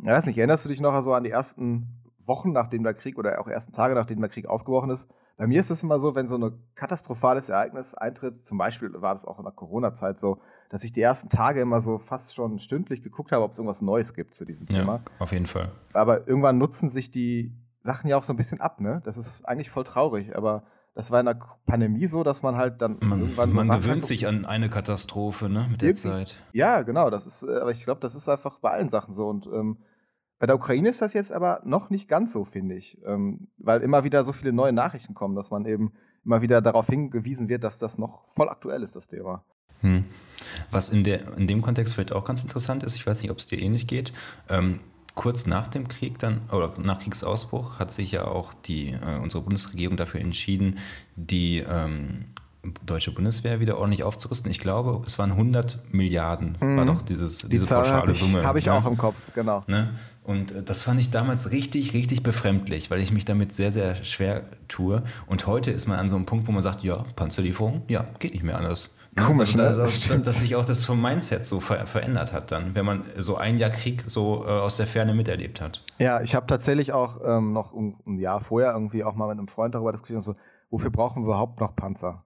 Ich 0.00 0.08
weiß 0.08 0.26
nicht, 0.26 0.38
erinnerst 0.38 0.64
du 0.64 0.70
dich 0.70 0.80
noch 0.80 0.98
so 1.02 1.12
an 1.12 1.24
die 1.24 1.30
ersten 1.30 2.03
Wochen, 2.26 2.52
nachdem 2.52 2.82
der 2.82 2.94
Krieg 2.94 3.18
oder 3.18 3.40
auch 3.40 3.48
ersten 3.48 3.72
Tage, 3.72 3.94
nachdem 3.94 4.20
der 4.20 4.30
Krieg 4.30 4.46
ausgebrochen 4.46 4.90
ist? 4.90 5.08
Bei 5.36 5.46
mir 5.46 5.58
ist 5.58 5.70
es 5.70 5.82
immer 5.82 5.98
so, 5.98 6.14
wenn 6.14 6.28
so 6.28 6.36
ein 6.36 6.52
katastrophales 6.76 7.48
Ereignis 7.48 7.94
eintritt, 7.94 8.44
zum 8.44 8.56
Beispiel 8.56 8.90
war 9.02 9.14
das 9.14 9.24
auch 9.24 9.38
in 9.38 9.44
der 9.44 9.52
Corona-Zeit 9.52 10.18
so, 10.18 10.38
dass 10.70 10.84
ich 10.84 10.92
die 10.92 11.00
ersten 11.00 11.28
Tage 11.28 11.60
immer 11.60 11.80
so 11.80 11.98
fast 11.98 12.34
schon 12.34 12.60
stündlich 12.60 13.02
geguckt 13.02 13.32
habe, 13.32 13.42
ob 13.42 13.50
es 13.50 13.58
irgendwas 13.58 13.82
Neues 13.82 14.14
gibt 14.14 14.34
zu 14.34 14.44
diesem 14.44 14.66
Thema. 14.66 14.96
Ja, 14.96 15.02
auf 15.18 15.32
jeden 15.32 15.46
Fall. 15.46 15.72
Aber 15.92 16.28
irgendwann 16.28 16.58
nutzen 16.58 16.90
sich 16.90 17.10
die 17.10 17.52
Sachen 17.80 18.08
ja 18.08 18.16
auch 18.16 18.22
so 18.22 18.32
ein 18.32 18.36
bisschen 18.36 18.60
ab, 18.60 18.80
ne? 18.80 19.02
Das 19.04 19.16
ist 19.16 19.44
eigentlich 19.46 19.70
voll 19.70 19.84
traurig, 19.84 20.36
aber 20.36 20.62
das 20.94 21.10
war 21.10 21.18
in 21.20 21.26
der 21.26 21.38
Pandemie 21.66 22.06
so, 22.06 22.22
dass 22.22 22.42
man 22.42 22.56
halt 22.56 22.80
dann 22.80 22.98
man, 23.00 23.20
irgendwann 23.20 23.50
so 23.50 23.56
Man 23.56 23.68
gewöhnt 23.68 24.00
so 24.00 24.06
sich 24.06 24.28
an 24.28 24.46
eine 24.46 24.70
Katastrophe, 24.70 25.48
ne, 25.48 25.66
mit 25.68 25.82
der 25.82 25.94
Zeit. 25.94 26.36
Ja, 26.52 26.82
genau, 26.82 27.10
das 27.10 27.26
ist, 27.26 27.42
äh, 27.42 27.58
aber 27.60 27.72
ich 27.72 27.82
glaube, 27.82 28.00
das 28.00 28.14
ist 28.14 28.28
einfach 28.28 28.58
bei 28.60 28.70
allen 28.70 28.88
Sachen 28.88 29.12
so 29.12 29.28
und 29.28 29.46
ähm, 29.46 29.78
bei 30.44 30.46
der 30.46 30.56
Ukraine 30.56 30.90
ist 30.90 31.00
das 31.00 31.14
jetzt 31.14 31.32
aber 31.32 31.62
noch 31.64 31.88
nicht 31.88 32.06
ganz 32.06 32.34
so, 32.34 32.44
finde 32.44 32.74
ich, 32.74 32.98
ähm, 33.06 33.48
weil 33.56 33.80
immer 33.80 34.04
wieder 34.04 34.24
so 34.24 34.32
viele 34.34 34.52
neue 34.52 34.74
Nachrichten 34.74 35.14
kommen, 35.14 35.34
dass 35.34 35.50
man 35.50 35.64
eben 35.64 35.94
immer 36.22 36.42
wieder 36.42 36.60
darauf 36.60 36.86
hingewiesen 36.86 37.48
wird, 37.48 37.64
dass 37.64 37.78
das 37.78 37.96
noch 37.96 38.26
voll 38.26 38.50
aktuell 38.50 38.82
ist, 38.82 38.94
das 38.94 39.08
Thema. 39.08 39.42
Hm. 39.80 40.04
Was 40.70 40.90
in, 40.90 41.02
der, 41.02 41.38
in 41.38 41.46
dem 41.46 41.62
Kontext 41.62 41.94
vielleicht 41.94 42.12
auch 42.12 42.26
ganz 42.26 42.42
interessant 42.42 42.82
ist, 42.82 42.94
ich 42.94 43.06
weiß 43.06 43.22
nicht, 43.22 43.30
ob 43.30 43.38
es 43.38 43.46
dir 43.46 43.58
ähnlich 43.58 43.86
geht, 43.86 44.12
ähm, 44.50 44.80
kurz 45.14 45.46
nach 45.46 45.66
dem 45.66 45.88
Krieg 45.88 46.18
dann, 46.18 46.42
oder 46.52 46.74
nach 46.84 46.98
Kriegsausbruch, 46.98 47.78
hat 47.78 47.90
sich 47.90 48.12
ja 48.12 48.26
auch 48.26 48.52
die, 48.52 48.90
äh, 48.90 49.18
unsere 49.22 49.42
Bundesregierung 49.44 49.96
dafür 49.96 50.20
entschieden, 50.20 50.76
die 51.16 51.64
ähm, 51.66 52.26
deutsche 52.86 53.12
Bundeswehr 53.12 53.60
wieder 53.60 53.78
ordentlich 53.78 54.02
aufzurüsten. 54.02 54.50
Ich 54.50 54.58
glaube, 54.58 55.02
es 55.06 55.18
waren 55.18 55.32
100 55.32 55.78
Milliarden, 55.92 56.56
mhm. 56.60 56.76
war 56.76 56.84
doch 56.84 57.02
dieses, 57.02 57.40
Die 57.40 57.48
diese 57.48 57.64
Zahl 57.64 57.82
pauschale 57.82 58.14
Summe. 58.14 58.44
Habe 58.44 58.58
ich 58.58 58.66
ne? 58.66 58.74
auch 58.74 58.86
im 58.86 58.96
Kopf, 58.96 59.16
genau. 59.34 59.64
Ne? 59.66 59.90
Und 60.22 60.52
äh, 60.52 60.62
das 60.62 60.82
fand 60.82 61.00
ich 61.00 61.10
damals 61.10 61.50
richtig, 61.50 61.94
richtig 61.94 62.22
befremdlich, 62.22 62.90
weil 62.90 63.00
ich 63.00 63.12
mich 63.12 63.24
damit 63.24 63.52
sehr, 63.52 63.72
sehr 63.72 63.94
schwer 63.96 64.44
tue. 64.68 65.02
Und 65.26 65.46
heute 65.46 65.70
ist 65.70 65.86
man 65.86 65.98
an 65.98 66.08
so 66.08 66.16
einem 66.16 66.26
Punkt, 66.26 66.46
wo 66.46 66.52
man 66.52 66.62
sagt, 66.62 66.82
ja, 66.82 67.04
Panzerlieferung, 67.16 67.82
ja, 67.88 68.06
geht 68.18 68.32
nicht 68.32 68.44
mehr 68.44 68.56
anders. 68.56 68.94
Ne? 69.16 69.22
Komisch, 69.22 69.56
also, 69.56 69.80
ne? 69.80 69.86
Dass, 69.86 70.22
dass, 70.22 70.40
sich 70.40 70.56
auch 70.56 70.64
das 70.64 70.84
vom 70.84 71.00
Mindset 71.00 71.44
so 71.44 71.60
ver 71.60 71.86
verändert 71.86 72.32
hat 72.32 72.50
dann, 72.50 72.74
wenn 72.74 72.84
man 72.84 73.04
so 73.16 73.36
ein 73.36 73.58
Jahr 73.58 73.70
Krieg 73.70 74.04
so 74.08 74.44
äh, 74.44 74.50
aus 74.50 74.76
der 74.76 74.86
Ferne 74.86 75.14
miterlebt 75.14 75.60
hat. 75.60 75.82
Ja, 75.98 76.20
ich 76.20 76.34
habe 76.34 76.46
tatsächlich 76.46 76.92
auch 76.92 77.20
ähm, 77.24 77.52
noch 77.52 77.72
ein, 77.74 77.96
ein, 78.06 78.18
Jahr 78.18 78.40
vorher 78.40 78.72
irgendwie 78.72 79.04
auch 79.04 79.14
mal 79.14 79.28
mit 79.28 79.38
einem 79.38 79.46
Freund 79.46 79.74
darüber 79.74 79.92
diskutiert, 79.92 80.22
so, 80.22 80.34
wofür 80.70 80.90
brauchen 80.90 81.22
wir 81.22 81.26
überhaupt 81.26 81.60
noch 81.60 81.76
Panzer? 81.76 82.24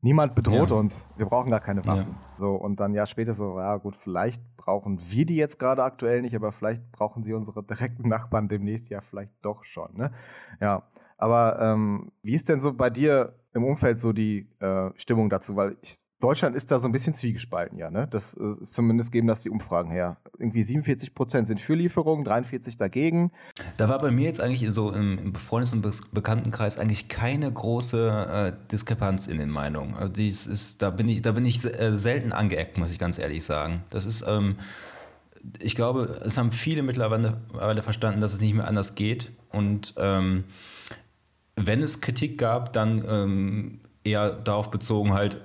Niemand 0.00 0.34
bedroht 0.34 0.70
ja. 0.70 0.76
uns. 0.76 1.08
Wir 1.16 1.26
brauchen 1.26 1.50
gar 1.50 1.60
keine 1.60 1.84
Waffen. 1.84 2.12
Ja. 2.12 2.36
So, 2.36 2.54
und 2.54 2.78
dann 2.80 2.94
ja 2.94 3.06
später 3.06 3.34
so, 3.34 3.58
ja 3.58 3.76
gut, 3.76 3.96
vielleicht 3.96 4.42
brauchen 4.56 5.00
wir 5.10 5.26
die 5.26 5.36
jetzt 5.36 5.58
gerade 5.58 5.82
aktuell 5.82 6.22
nicht, 6.22 6.34
aber 6.34 6.52
vielleicht 6.52 6.90
brauchen 6.92 7.22
sie 7.22 7.32
unsere 7.32 7.62
direkten 7.62 8.08
Nachbarn 8.08 8.48
demnächst 8.48 8.90
ja 8.90 9.00
vielleicht 9.00 9.32
doch 9.42 9.64
schon. 9.64 9.94
Ne? 9.94 10.12
Ja. 10.60 10.82
Aber 11.18 11.58
ähm, 11.60 12.12
wie 12.22 12.34
ist 12.34 12.48
denn 12.48 12.60
so 12.60 12.74
bei 12.74 12.90
dir 12.90 13.34
im 13.54 13.64
Umfeld 13.64 14.00
so 14.00 14.12
die 14.12 14.50
äh, 14.60 14.90
Stimmung 14.96 15.30
dazu? 15.30 15.56
Weil 15.56 15.76
ich, 15.80 15.98
Deutschland 16.18 16.56
ist 16.56 16.70
da 16.70 16.78
so 16.78 16.88
ein 16.88 16.92
bisschen 16.92 17.12
zwiegespalten, 17.12 17.78
ja. 17.78 17.90
Ne? 17.90 18.08
Das 18.10 18.34
äh, 18.34 18.62
ist 18.62 18.72
zumindest 18.72 19.12
geben 19.12 19.26
das 19.26 19.42
die 19.42 19.50
Umfragen 19.50 19.90
her. 19.90 20.16
Irgendwie 20.38 20.62
47 20.62 21.14
Prozent 21.14 21.46
sind 21.46 21.60
für 21.60 21.74
Lieferungen, 21.74 22.24
43 22.24 22.78
dagegen. 22.78 23.32
Da 23.76 23.90
war 23.90 23.98
bei 23.98 24.10
mir 24.10 24.24
jetzt 24.24 24.40
eigentlich 24.40 24.66
so 24.72 24.92
im, 24.92 25.34
Freundes- 25.34 25.74
und 25.74 25.82
Be 25.82 25.90
Bekanntenkreis 26.12 26.78
eigentlich 26.78 27.08
keine 27.08 27.52
große 27.52 28.54
äh, 28.56 28.68
Diskrepanz 28.72 29.26
in 29.26 29.36
den 29.38 29.50
Meinungen. 29.50 29.94
Also 29.94 30.12
dies 30.12 30.46
ist, 30.46 30.80
da 30.80 30.88
bin 30.88 31.06
ich, 31.08 31.20
da 31.20 31.32
bin 31.32 31.44
ich 31.44 31.62
äh, 31.64 31.96
selten 31.96 32.32
angeeckt, 32.32 32.78
muss 32.78 32.90
ich 32.90 32.98
ganz 32.98 33.18
ehrlich 33.18 33.44
sagen. 33.44 33.84
Das 33.90 34.06
ist, 34.06 34.24
ähm, 34.26 34.56
ich 35.58 35.74
glaube, 35.74 36.22
es 36.24 36.38
haben 36.38 36.50
viele 36.50 36.82
mittlerweile 36.82 37.82
verstanden, 37.82 38.22
dass 38.22 38.32
es 38.32 38.40
nicht 38.40 38.54
mehr 38.54 38.66
anders 38.66 38.94
geht. 38.94 39.32
Und 39.50 39.94
ähm, 39.98 40.44
wenn 41.56 41.82
es 41.82 42.00
Kritik 42.00 42.38
gab, 42.38 42.72
dann 42.72 43.04
ähm, 43.06 43.80
eher 44.02 44.30
darauf 44.30 44.70
bezogen 44.70 45.12
halt, 45.12 45.40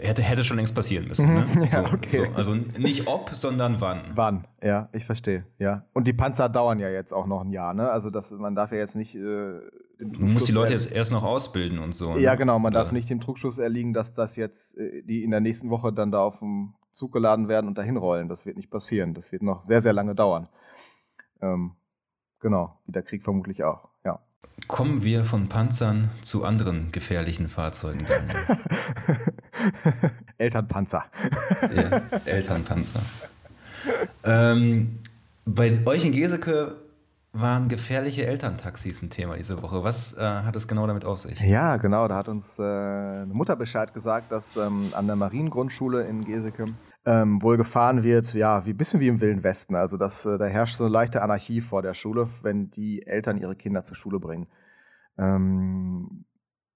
hätte, 0.00 0.22
hätte 0.22 0.44
schon 0.44 0.56
längst 0.56 0.74
passieren 0.74 1.08
müssen. 1.08 1.34
Ne? 1.34 1.46
Mhm. 1.54 1.62
ja, 1.72 1.84
so, 1.84 1.94
okay. 1.94 2.26
so, 2.28 2.36
also 2.36 2.54
nicht 2.54 3.06
ob, 3.06 3.30
sondern 3.30 3.80
wann. 3.80 4.12
Wann, 4.14 4.46
ja, 4.62 4.88
ich 4.92 5.04
verstehe. 5.04 5.46
Ja. 5.58 5.84
Und 5.92 6.06
die 6.06 6.12
Panzer 6.12 6.48
dauern 6.48 6.78
ja 6.78 6.88
jetzt 6.88 7.12
auch 7.12 7.26
noch 7.26 7.42
ein 7.42 7.50
Jahr, 7.50 7.74
ne? 7.74 7.90
Also 7.90 8.10
das, 8.10 8.30
man 8.32 8.54
darf 8.54 8.72
ja 8.72 8.78
jetzt 8.78 8.96
nicht. 8.96 9.14
Äh, 9.14 9.60
man 10.00 10.32
muss 10.32 10.44
die 10.44 10.52
Leute 10.52 10.72
jetzt 10.72 10.92
erst 10.92 11.10
noch 11.10 11.24
ausbilden 11.24 11.78
und 11.78 11.92
so. 11.92 12.16
Ja, 12.16 12.32
ne? 12.32 12.38
genau, 12.38 12.58
man 12.58 12.72
darf 12.72 12.92
nicht 12.92 13.10
dem 13.10 13.20
Druckschuss 13.20 13.58
erliegen, 13.58 13.92
dass 13.92 14.14
das 14.14 14.36
jetzt 14.36 14.78
äh, 14.78 15.02
die 15.02 15.24
in 15.24 15.30
der 15.30 15.40
nächsten 15.40 15.70
Woche 15.70 15.92
dann 15.92 16.12
da 16.12 16.20
auf 16.20 16.38
dem 16.38 16.74
Zug 16.92 17.12
geladen 17.12 17.48
werden 17.48 17.66
und 17.66 17.78
dahin 17.78 17.96
rollen. 17.96 18.28
Das 18.28 18.46
wird 18.46 18.56
nicht 18.56 18.70
passieren. 18.70 19.14
Das 19.14 19.32
wird 19.32 19.42
noch 19.42 19.62
sehr, 19.62 19.80
sehr 19.80 19.92
lange 19.92 20.14
dauern. 20.14 20.48
Ähm, 21.40 21.72
genau, 22.40 22.78
wie 22.86 22.92
der 22.92 23.02
Krieg 23.02 23.22
vermutlich 23.22 23.64
auch, 23.64 23.88
ja. 23.97 23.97
Kommen 24.66 25.02
wir 25.02 25.24
von 25.24 25.48
Panzern 25.48 26.10
zu 26.20 26.44
anderen 26.44 26.92
gefährlichen 26.92 27.48
Fahrzeugen. 27.48 28.04
Elternpanzer. 30.38 31.04
ja, 31.74 32.02
Elternpanzer. 32.26 33.00
ähm, 34.24 34.98
bei 35.46 35.80
euch 35.86 36.04
in 36.04 36.12
Geseke 36.12 36.76
waren 37.32 37.68
gefährliche 37.68 38.26
Elterntaxis 38.26 39.02
ein 39.02 39.10
Thema 39.10 39.36
diese 39.36 39.62
Woche. 39.62 39.84
Was 39.84 40.16
äh, 40.16 40.22
hat 40.22 40.56
es 40.56 40.68
genau 40.68 40.86
damit 40.86 41.04
auf 41.04 41.20
sich? 41.20 41.40
Ja, 41.40 41.76
genau. 41.76 42.08
Da 42.08 42.16
hat 42.16 42.28
uns 42.28 42.58
äh, 42.58 42.62
eine 42.62 43.32
Mutter 43.32 43.56
Bescheid 43.56 43.94
gesagt, 43.94 44.32
dass 44.32 44.56
ähm, 44.56 44.92
an 44.92 45.06
der 45.06 45.16
Mariengrundschule 45.16 46.02
in 46.02 46.24
Geseke 46.24 46.74
ähm, 47.08 47.40
wohl 47.40 47.56
gefahren 47.56 48.02
wird, 48.02 48.34
ja, 48.34 48.66
wie 48.66 48.74
bisschen 48.74 49.00
wie 49.00 49.08
im 49.08 49.22
Wilden 49.22 49.42
Westen. 49.42 49.74
Also 49.74 49.96
dass, 49.96 50.26
äh, 50.26 50.36
da 50.36 50.44
herrscht 50.44 50.76
so 50.76 50.84
eine 50.84 50.92
leichte 50.92 51.22
Anarchie 51.22 51.62
vor 51.62 51.80
der 51.80 51.94
Schule, 51.94 52.28
wenn 52.42 52.70
die 52.70 53.06
Eltern 53.06 53.38
ihre 53.38 53.56
Kinder 53.56 53.82
zur 53.82 53.96
Schule 53.96 54.20
bringen. 54.20 54.46
Ähm, 55.16 56.26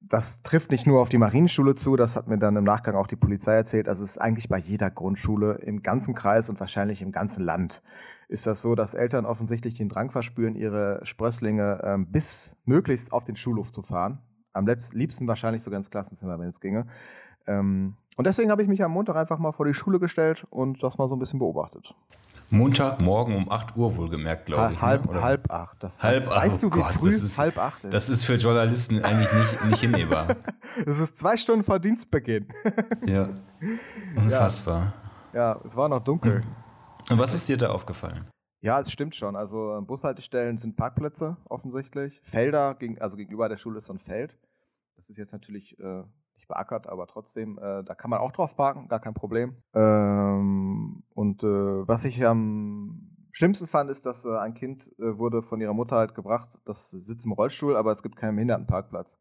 das 0.01 0.43
trifft 0.43 0.71
nicht 0.71 0.87
nur 0.87 1.01
auf 1.03 1.11
die 1.11 1.19
Marienschule 1.19 1.75
zu, 1.75 1.97
das 1.97 2.17
hat 2.17 2.29
mir 2.29 2.39
dann 2.39 2.57
im 2.57 2.65
Nachgang 2.65 2.97
auch 2.97 3.07
die 3.07 3.17
Polizei 3.17 3.53
erzählt. 3.53 3.89
Also 3.89 4.03
es 4.05 4.12
ist 4.12 4.19
eigentlich 4.19 4.49
bei 4.49 4.57
jeder 4.57 4.91
Grundschule 4.91 5.59
im 5.62 5.83
ganzen 5.83 6.15
Kreis 6.15 6.49
und 6.49 6.59
wahrscheinlich 6.59 7.03
im 7.03 7.12
ganzen 7.12 7.45
Land 7.45 7.83
ist 8.29 8.47
das 8.47 8.62
so, 8.62 8.75
dass 8.75 8.95
Eltern 8.95 9.27
offensichtlich 9.27 9.75
den 9.75 9.91
Drang 9.91 10.11
verspüren, 10.11 10.57
ihre 10.57 11.01
Sprösslinge 11.05 11.83
ähm, 11.85 12.11
bis 12.11 12.57
möglichst 12.65 13.12
auf 13.12 13.25
den 13.25 13.37
Schulhof 13.37 13.71
zu 13.71 13.83
fahren. 13.83 14.23
Am 14.55 14.67
liebsten 14.67 15.29
wahrscheinlich 15.29 15.62
sogar 15.62 15.77
ins 15.77 15.91
Klassenzimmer, 15.91 16.39
wenn 16.39 16.49
es 16.49 16.61
ginge. 16.61 16.87
Ähm, 17.47 17.97
und 18.16 18.26
deswegen 18.26 18.50
habe 18.50 18.62
ich 18.62 18.69
mich 18.69 18.83
am 18.83 18.92
Montag 18.92 19.16
einfach 19.16 19.38
mal 19.38 19.52
vor 19.52 19.66
die 19.66 19.75
Schule 19.75 19.99
gestellt 19.99 20.47
und 20.50 20.83
das 20.83 20.99
mal 20.99 21.09
so 21.09 21.16
ein 21.16 21.19
bisschen 21.19 21.38
beobachtet. 21.38 21.95
Montagmorgen 22.52 23.35
um 23.35 23.50
8 23.50 23.76
Uhr 23.76 23.97
wohlgemerkt, 23.97 24.45
glaube 24.45 24.75
ich. 24.75 24.78
Ne? 24.78 24.83
Halb, 24.83 25.11
ne? 25.11 25.23
halb 25.23 25.50
acht. 25.50 25.83
Das 25.83 26.02
halb 26.02 26.28
acht. 26.28 26.37
Weißt 26.37 26.62
du, 26.62 26.69
wie 26.69 26.81
oh 26.81 26.83
Gott, 26.83 26.92
früh 26.92 27.09
ist, 27.09 27.38
halb 27.38 27.57
acht 27.57 27.83
ist? 27.85 27.95
Das 27.95 28.11
ist 28.11 28.25
für 28.25 28.35
Journalisten 28.35 29.02
eigentlich 29.02 29.33
nicht, 29.33 29.64
nicht 29.64 29.81
hinnehmbar. 29.81 30.37
Das 30.87 30.99
ist 30.99 31.19
zwei 31.19 31.37
Stunden 31.37 31.64
vor 31.64 31.78
Dienstbeginn. 31.78 32.49
Ja, 33.07 33.28
unfassbar. 34.16 34.95
Ja, 35.33 35.54
ja 35.54 35.61
es 35.66 35.75
war 35.76 35.88
noch 35.88 36.00
dunkel. 36.00 36.42
Und 37.11 37.19
was 37.19 37.35
ist 37.35 37.49
dir 37.49 37.57
da 37.57 37.71
aufgefallen? 37.71 38.19
Ja, 38.61 38.81
es 38.81 38.92
stimmt 38.92 39.16
schon. 39.16 39.35
Also 39.35 39.83
Bushaltestellen 39.87 40.57
sind 40.57 40.76
Parkplätze 40.76 41.37
offensichtlich. 41.49 42.21
Felder, 42.23 42.78
also 43.00 43.16
gegenüber 43.16 43.49
der 43.49 43.57
Schule 43.57 43.78
ist 43.78 43.87
so 43.87 43.92
ein 43.92 43.99
Feld. 43.99 44.38
Das 44.97 45.11
ist 45.11 45.16
jetzt 45.16 45.33
natürlich 45.33 45.78
äh, 45.81 46.04
nicht 46.43 46.49
beackert, 46.49 46.89
aber 46.89 47.07
trotzdem, 47.07 47.59
äh, 47.59 47.85
da 47.85 47.95
kann 47.95 48.11
man 48.11 48.21
auch 48.21 48.33
drauf 48.33 48.57
parken, 48.57 48.89
gar 48.89 49.01
kein 49.01 49.15
Problem. 49.15 49.57
Ähm, 49.75 51.03
und 51.15 51.43
äh, 51.43 51.47
was 51.47 52.05
ich 52.05 52.25
am 52.25 53.29
schlimmsten 53.33 53.67
fand, 53.67 53.91
ist, 53.91 54.07
dass 54.07 54.25
äh, 54.25 54.37
ein 54.39 54.55
Kind 54.55 54.93
äh, 54.99 55.19
wurde 55.19 55.43
von 55.43 55.61
ihrer 55.61 55.75
Mutter 55.75 55.97
halt 55.97 56.15
gebracht, 56.15 56.49
das 56.65 56.91
sitzt 56.91 57.25
im 57.27 57.33
Rollstuhl, 57.33 57.77
aber 57.77 57.93
es 57.93 58.03
gibt 58.03 58.17
keinen 58.17 58.37
Behindertenparkplatz. 58.37 59.19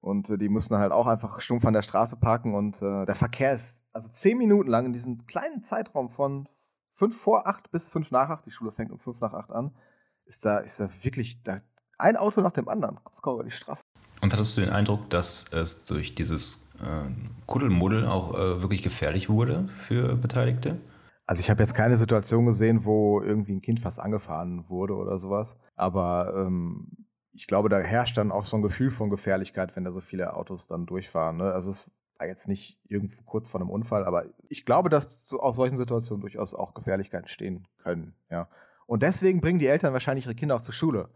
Und 0.00 0.30
äh, 0.30 0.38
die 0.38 0.48
mussten 0.48 0.76
halt 0.76 0.92
auch 0.92 1.06
einfach 1.06 1.40
stumpf 1.40 1.64
an 1.64 1.74
der 1.74 1.82
Straße 1.82 2.16
parken 2.16 2.54
und 2.54 2.82
äh, 2.82 3.06
der 3.06 3.14
Verkehr 3.14 3.52
ist 3.52 3.84
also 3.92 4.10
zehn 4.12 4.36
Minuten 4.36 4.68
lang 4.68 4.86
in 4.86 4.92
diesem 4.92 5.26
kleinen 5.26 5.62
Zeitraum 5.62 6.10
von 6.10 6.48
fünf 6.92 7.16
vor 7.16 7.46
acht 7.46 7.70
bis 7.70 7.88
fünf 7.88 8.10
nach 8.10 8.28
acht, 8.28 8.44
die 8.46 8.50
Schule 8.50 8.72
fängt 8.72 8.90
um 8.90 8.98
fünf 8.98 9.20
nach 9.20 9.32
acht 9.32 9.50
an, 9.52 9.76
ist 10.24 10.44
da, 10.44 10.58
ist 10.58 10.80
da 10.80 10.88
wirklich 11.02 11.42
da 11.44 11.60
ein 11.98 12.16
Auto 12.16 12.40
nach 12.40 12.50
dem 12.50 12.68
anderen, 12.68 12.98
kommst 13.04 13.22
kaum 13.22 13.34
über 13.34 13.44
die 13.44 13.52
Straße. 13.52 13.82
Und 14.22 14.32
hattest 14.32 14.56
du 14.56 14.60
den 14.60 14.70
Eindruck, 14.70 15.10
dass 15.10 15.52
es 15.52 15.84
durch 15.84 16.14
dieses 16.14 16.70
äh, 16.80 17.10
Kuddelmuddel 17.46 18.06
auch 18.06 18.34
äh, 18.34 18.62
wirklich 18.62 18.82
gefährlich 18.82 19.28
wurde 19.28 19.66
für 19.76 20.14
Beteiligte? 20.14 20.80
Also 21.26 21.40
ich 21.40 21.50
habe 21.50 21.60
jetzt 21.60 21.74
keine 21.74 21.96
Situation 21.96 22.46
gesehen, 22.46 22.84
wo 22.84 23.20
irgendwie 23.20 23.52
ein 23.52 23.62
Kind 23.62 23.80
fast 23.80 23.98
angefahren 23.98 24.64
wurde 24.68 24.94
oder 24.94 25.18
sowas. 25.18 25.56
Aber 25.74 26.34
ähm, 26.36 26.88
ich 27.32 27.48
glaube, 27.48 27.68
da 27.68 27.78
herrscht 27.78 28.16
dann 28.16 28.30
auch 28.30 28.44
so 28.44 28.56
ein 28.56 28.62
Gefühl 28.62 28.92
von 28.92 29.10
Gefährlichkeit, 29.10 29.74
wenn 29.74 29.84
da 29.84 29.90
so 29.90 30.00
viele 30.00 30.36
Autos 30.36 30.68
dann 30.68 30.86
durchfahren. 30.86 31.38
Ne? 31.38 31.50
Also 31.52 31.70
es 31.70 31.90
war 32.16 32.28
jetzt 32.28 32.46
nicht 32.46 32.78
irgendwo 32.88 33.22
kurz 33.22 33.48
vor 33.48 33.60
einem 33.60 33.70
Unfall, 33.70 34.04
aber 34.04 34.26
ich 34.48 34.64
glaube, 34.64 34.88
dass 34.88 35.26
so 35.26 35.40
aus 35.40 35.56
solchen 35.56 35.76
Situationen 35.76 36.20
durchaus 36.20 36.54
auch 36.54 36.74
Gefährlichkeiten 36.74 37.26
stehen 37.26 37.66
können. 37.78 38.14
Ja. 38.30 38.48
Und 38.86 39.02
deswegen 39.02 39.40
bringen 39.40 39.58
die 39.58 39.66
Eltern 39.66 39.92
wahrscheinlich 39.92 40.26
ihre 40.26 40.36
Kinder 40.36 40.54
auch 40.54 40.60
zur 40.60 40.74
Schule. 40.74 41.08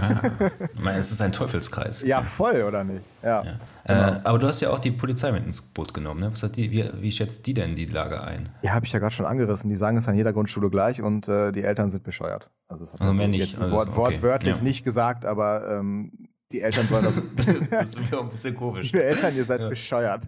Ah, 0.00 0.30
ich 0.74 0.80
meine, 0.80 0.98
es 0.98 1.10
ist 1.10 1.20
ein 1.20 1.32
Teufelskreis. 1.32 2.02
Ja, 2.02 2.22
voll, 2.22 2.62
oder 2.62 2.84
nicht? 2.84 3.02
Ja. 3.22 3.44
ja. 3.44 3.52
Genau. 3.86 4.00
Äh, 4.00 4.20
aber 4.24 4.38
du 4.38 4.46
hast 4.46 4.60
ja 4.60 4.70
auch 4.70 4.78
die 4.78 4.90
Polizei 4.90 5.32
mit 5.32 5.44
ins 5.44 5.60
Boot 5.60 5.92
genommen. 5.92 6.20
Ne? 6.20 6.30
Was 6.30 6.42
hat 6.42 6.56
die, 6.56 6.70
wie, 6.70 6.88
wie 7.00 7.10
schätzt 7.10 7.46
die 7.46 7.54
denn 7.54 7.74
die 7.74 7.86
Lage 7.86 8.22
ein? 8.22 8.48
Ja, 8.62 8.72
habe 8.72 8.86
ich 8.86 8.92
ja 8.92 8.98
gerade 8.98 9.14
schon 9.14 9.26
angerissen. 9.26 9.70
Die 9.70 9.76
sagen 9.76 9.96
es 9.96 10.08
an 10.08 10.16
jeder 10.16 10.32
Grundschule 10.32 10.70
gleich 10.70 11.02
und 11.02 11.28
äh, 11.28 11.52
die 11.52 11.62
Eltern 11.62 11.90
sind 11.90 12.04
bescheuert. 12.04 12.50
Also, 12.68 12.84
das 12.84 12.94
hat 12.94 13.00
also 13.00 13.22
also 13.22 13.34
jetzt 13.34 13.60
also, 13.60 13.72
Wort, 13.72 13.88
okay. 13.88 13.96
wortwörtlich 13.96 14.56
ja. 14.56 14.62
nicht 14.62 14.84
gesagt, 14.84 15.24
aber 15.24 15.78
ähm, 15.78 16.28
die 16.52 16.62
Eltern 16.62 16.86
sollen 16.86 17.04
das. 17.04 17.14
das 17.70 17.88
ist 17.94 18.10
mir 18.10 18.18
auch 18.18 18.24
ein 18.24 18.30
bisschen 18.30 18.56
komisch. 18.56 18.90
Die 18.92 18.98
Eltern, 18.98 19.36
ihr 19.36 19.44
seid 19.44 19.60
ja. 19.60 19.68
bescheuert. 19.68 20.26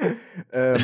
ähm, 0.52 0.80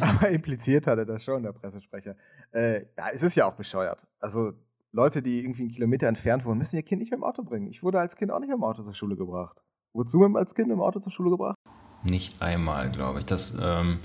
aber 0.00 0.28
impliziert 0.28 0.86
hatte 0.86 1.06
das 1.06 1.24
schon, 1.24 1.42
der 1.42 1.52
Pressesprecher. 1.52 2.16
Äh, 2.52 2.80
ja, 2.96 3.08
es 3.12 3.22
ist 3.22 3.34
ja 3.36 3.46
auch 3.46 3.54
bescheuert. 3.54 4.06
Also 4.20 4.52
Leute, 4.92 5.22
die 5.22 5.40
irgendwie 5.40 5.62
einen 5.62 5.70
Kilometer 5.70 6.06
entfernt 6.06 6.44
wohnen, 6.44 6.58
müssen 6.58 6.76
ihr 6.76 6.82
Kind 6.82 7.00
nicht 7.00 7.10
mehr 7.10 7.16
im 7.18 7.24
Auto 7.24 7.42
bringen. 7.42 7.66
Ich 7.68 7.82
wurde 7.82 7.98
als 7.98 8.14
Kind 8.14 8.30
auch 8.30 8.38
nicht 8.38 8.48
mehr 8.48 8.56
im 8.56 8.64
Auto 8.64 8.82
zur 8.82 8.94
Schule 8.94 9.16
gebracht. 9.16 9.56
Wurdest 9.94 10.14
du 10.14 10.24
als 10.36 10.54
Kind 10.54 10.70
im 10.70 10.80
Auto 10.80 11.00
zur 11.00 11.12
Schule 11.12 11.30
gebracht? 11.30 11.56
Nicht 12.04 12.42
einmal, 12.42 12.90
glaube 12.90 13.20
ich. 13.20 13.24
Das, 13.24 13.56
ähm, 13.60 14.00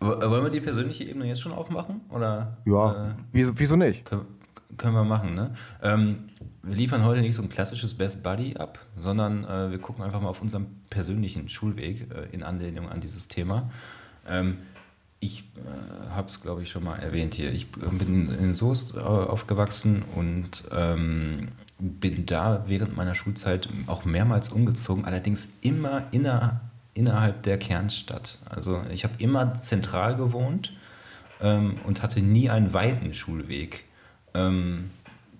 wollen 0.00 0.44
wir 0.44 0.50
die 0.50 0.60
persönliche 0.60 1.04
Ebene 1.04 1.26
jetzt 1.26 1.40
schon 1.40 1.52
aufmachen? 1.52 2.00
Oder, 2.10 2.58
ja, 2.64 3.08
äh, 3.08 3.14
wieso, 3.32 3.58
wieso 3.58 3.76
nicht? 3.76 4.04
Können, 4.04 4.26
können 4.76 4.94
wir 4.94 5.04
machen, 5.04 5.34
ne? 5.34 5.54
Ähm, 5.82 6.24
wir 6.62 6.76
liefern 6.76 7.04
heute 7.04 7.20
nicht 7.20 7.34
so 7.34 7.42
ein 7.42 7.48
klassisches 7.48 7.96
Best 7.96 8.22
Buddy 8.22 8.56
ab, 8.56 8.78
sondern 8.96 9.44
äh, 9.44 9.70
wir 9.70 9.78
gucken 9.78 10.04
einfach 10.04 10.20
mal 10.20 10.28
auf 10.28 10.40
unserem 10.40 10.66
persönlichen 10.90 11.48
Schulweg 11.48 12.08
äh, 12.12 12.32
in 12.32 12.42
Anlehnung 12.42 12.88
an 12.88 13.00
dieses 13.00 13.28
Thema. 13.28 13.70
Ähm, 14.28 14.58
ich 15.20 15.44
äh, 15.56 16.10
habe 16.10 16.28
es, 16.28 16.42
glaube 16.42 16.62
ich, 16.62 16.70
schon 16.70 16.84
mal 16.84 16.96
erwähnt 16.96 17.34
hier. 17.34 17.52
Ich 17.52 17.70
bin 17.72 18.30
in 18.30 18.54
Soest 18.54 18.96
äh, 18.96 19.00
aufgewachsen 19.00 20.02
und 20.14 20.64
ähm, 20.70 21.48
bin 21.78 22.26
da 22.26 22.64
während 22.66 22.96
meiner 22.96 23.14
Schulzeit 23.14 23.68
auch 23.86 24.04
mehrmals 24.04 24.50
umgezogen, 24.50 25.04
allerdings 25.04 25.58
immer 25.62 26.04
inner, 26.12 26.60
innerhalb 26.92 27.42
der 27.42 27.58
Kernstadt. 27.58 28.38
Also 28.48 28.82
ich 28.90 29.04
habe 29.04 29.14
immer 29.18 29.54
zentral 29.54 30.16
gewohnt 30.16 30.72
ähm, 31.40 31.76
und 31.84 32.02
hatte 32.02 32.20
nie 32.20 32.50
einen 32.50 32.74
weiten 32.74 33.14
Schulweg. 33.14 33.84
Ähm, 34.34 34.90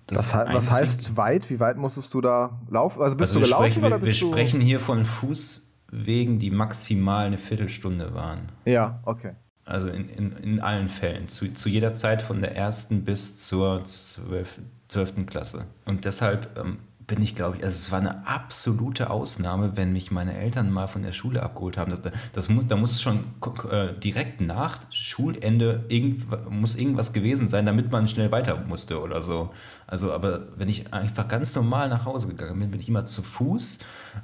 was, 0.09 0.33
was, 0.33 0.71
heißt 0.71 1.17
weit? 1.17 1.49
Wie 1.49 1.59
weit 1.59 1.77
musstest 1.77 2.13
du 2.13 2.21
da 2.21 2.59
laufen? 2.69 3.01
Also 3.01 3.17
bist 3.17 3.35
also 3.35 3.39
du 3.39 3.45
gelaufen 3.45 3.71
sprechen, 3.71 3.85
oder 3.85 3.99
bist 3.99 4.21
wir, 4.21 4.27
wir 4.27 4.33
sprechen 4.33 4.61
hier 4.61 4.79
von 4.79 5.03
Fußwegen, 5.03 6.37
die 6.37 6.51
maximal 6.51 7.25
eine 7.25 7.39
Viertelstunde 7.39 8.13
waren. 8.13 8.41
Ja, 8.65 8.99
okay. 9.03 9.33
Also 9.65 9.87
in, 9.87 10.09
in, 10.09 10.31
in 10.37 10.59
allen 10.59 10.89
Fällen. 10.89 11.27
Zu, 11.27 11.53
zu 11.53 11.69
jeder 11.69 11.93
Zeit 11.93 12.21
von 12.21 12.39
der 12.39 12.55
ersten 12.55 13.03
bis 13.03 13.37
zur 13.37 13.83
zwölften 13.83 15.25
Klasse. 15.25 15.65
Und 15.85 16.05
deshalb 16.05 16.57
ähm, 16.59 16.77
bin 17.07 17.21
ich, 17.21 17.35
glaube 17.35 17.57
ich, 17.57 17.63
also 17.63 17.75
es 17.75 17.91
war 17.91 17.99
eine 17.99 18.27
absolute 18.27 19.09
Ausnahme, 19.09 19.75
wenn 19.75 19.93
mich 19.93 20.11
meine 20.11 20.35
Eltern 20.35 20.71
mal 20.71 20.87
von 20.87 21.03
der 21.03 21.11
Schule 21.11 21.43
abgeholt 21.43 21.77
haben. 21.77 21.91
Das, 21.91 22.13
das 22.33 22.49
muss, 22.49 22.67
da 22.67 22.75
muss 22.75 22.91
es 22.91 23.01
schon 23.01 23.19
äh, 23.71 23.93
direkt 23.93 24.41
nach 24.41 24.79
Schulende 24.91 25.85
irgend, 25.87 26.49
muss 26.49 26.75
irgendwas 26.75 27.13
gewesen 27.13 27.47
sein, 27.47 27.65
damit 27.65 27.91
man 27.91 28.07
schnell 28.07 28.31
weiter 28.31 28.63
musste 28.67 29.01
oder 29.01 29.21
so. 29.21 29.51
Also, 29.87 30.11
aber 30.13 30.47
wenn 30.57 30.69
ich 30.69 30.93
einfach 30.93 31.27
ganz 31.27 31.55
normal 31.55 31.89
nach 31.89 32.05
Hause 32.05 32.27
gegangen 32.27 32.59
bin, 32.59 32.71
bin 32.71 32.79
ich 32.79 32.89
immer 32.89 33.05
zu 33.05 33.21
Fuß. 33.21 33.79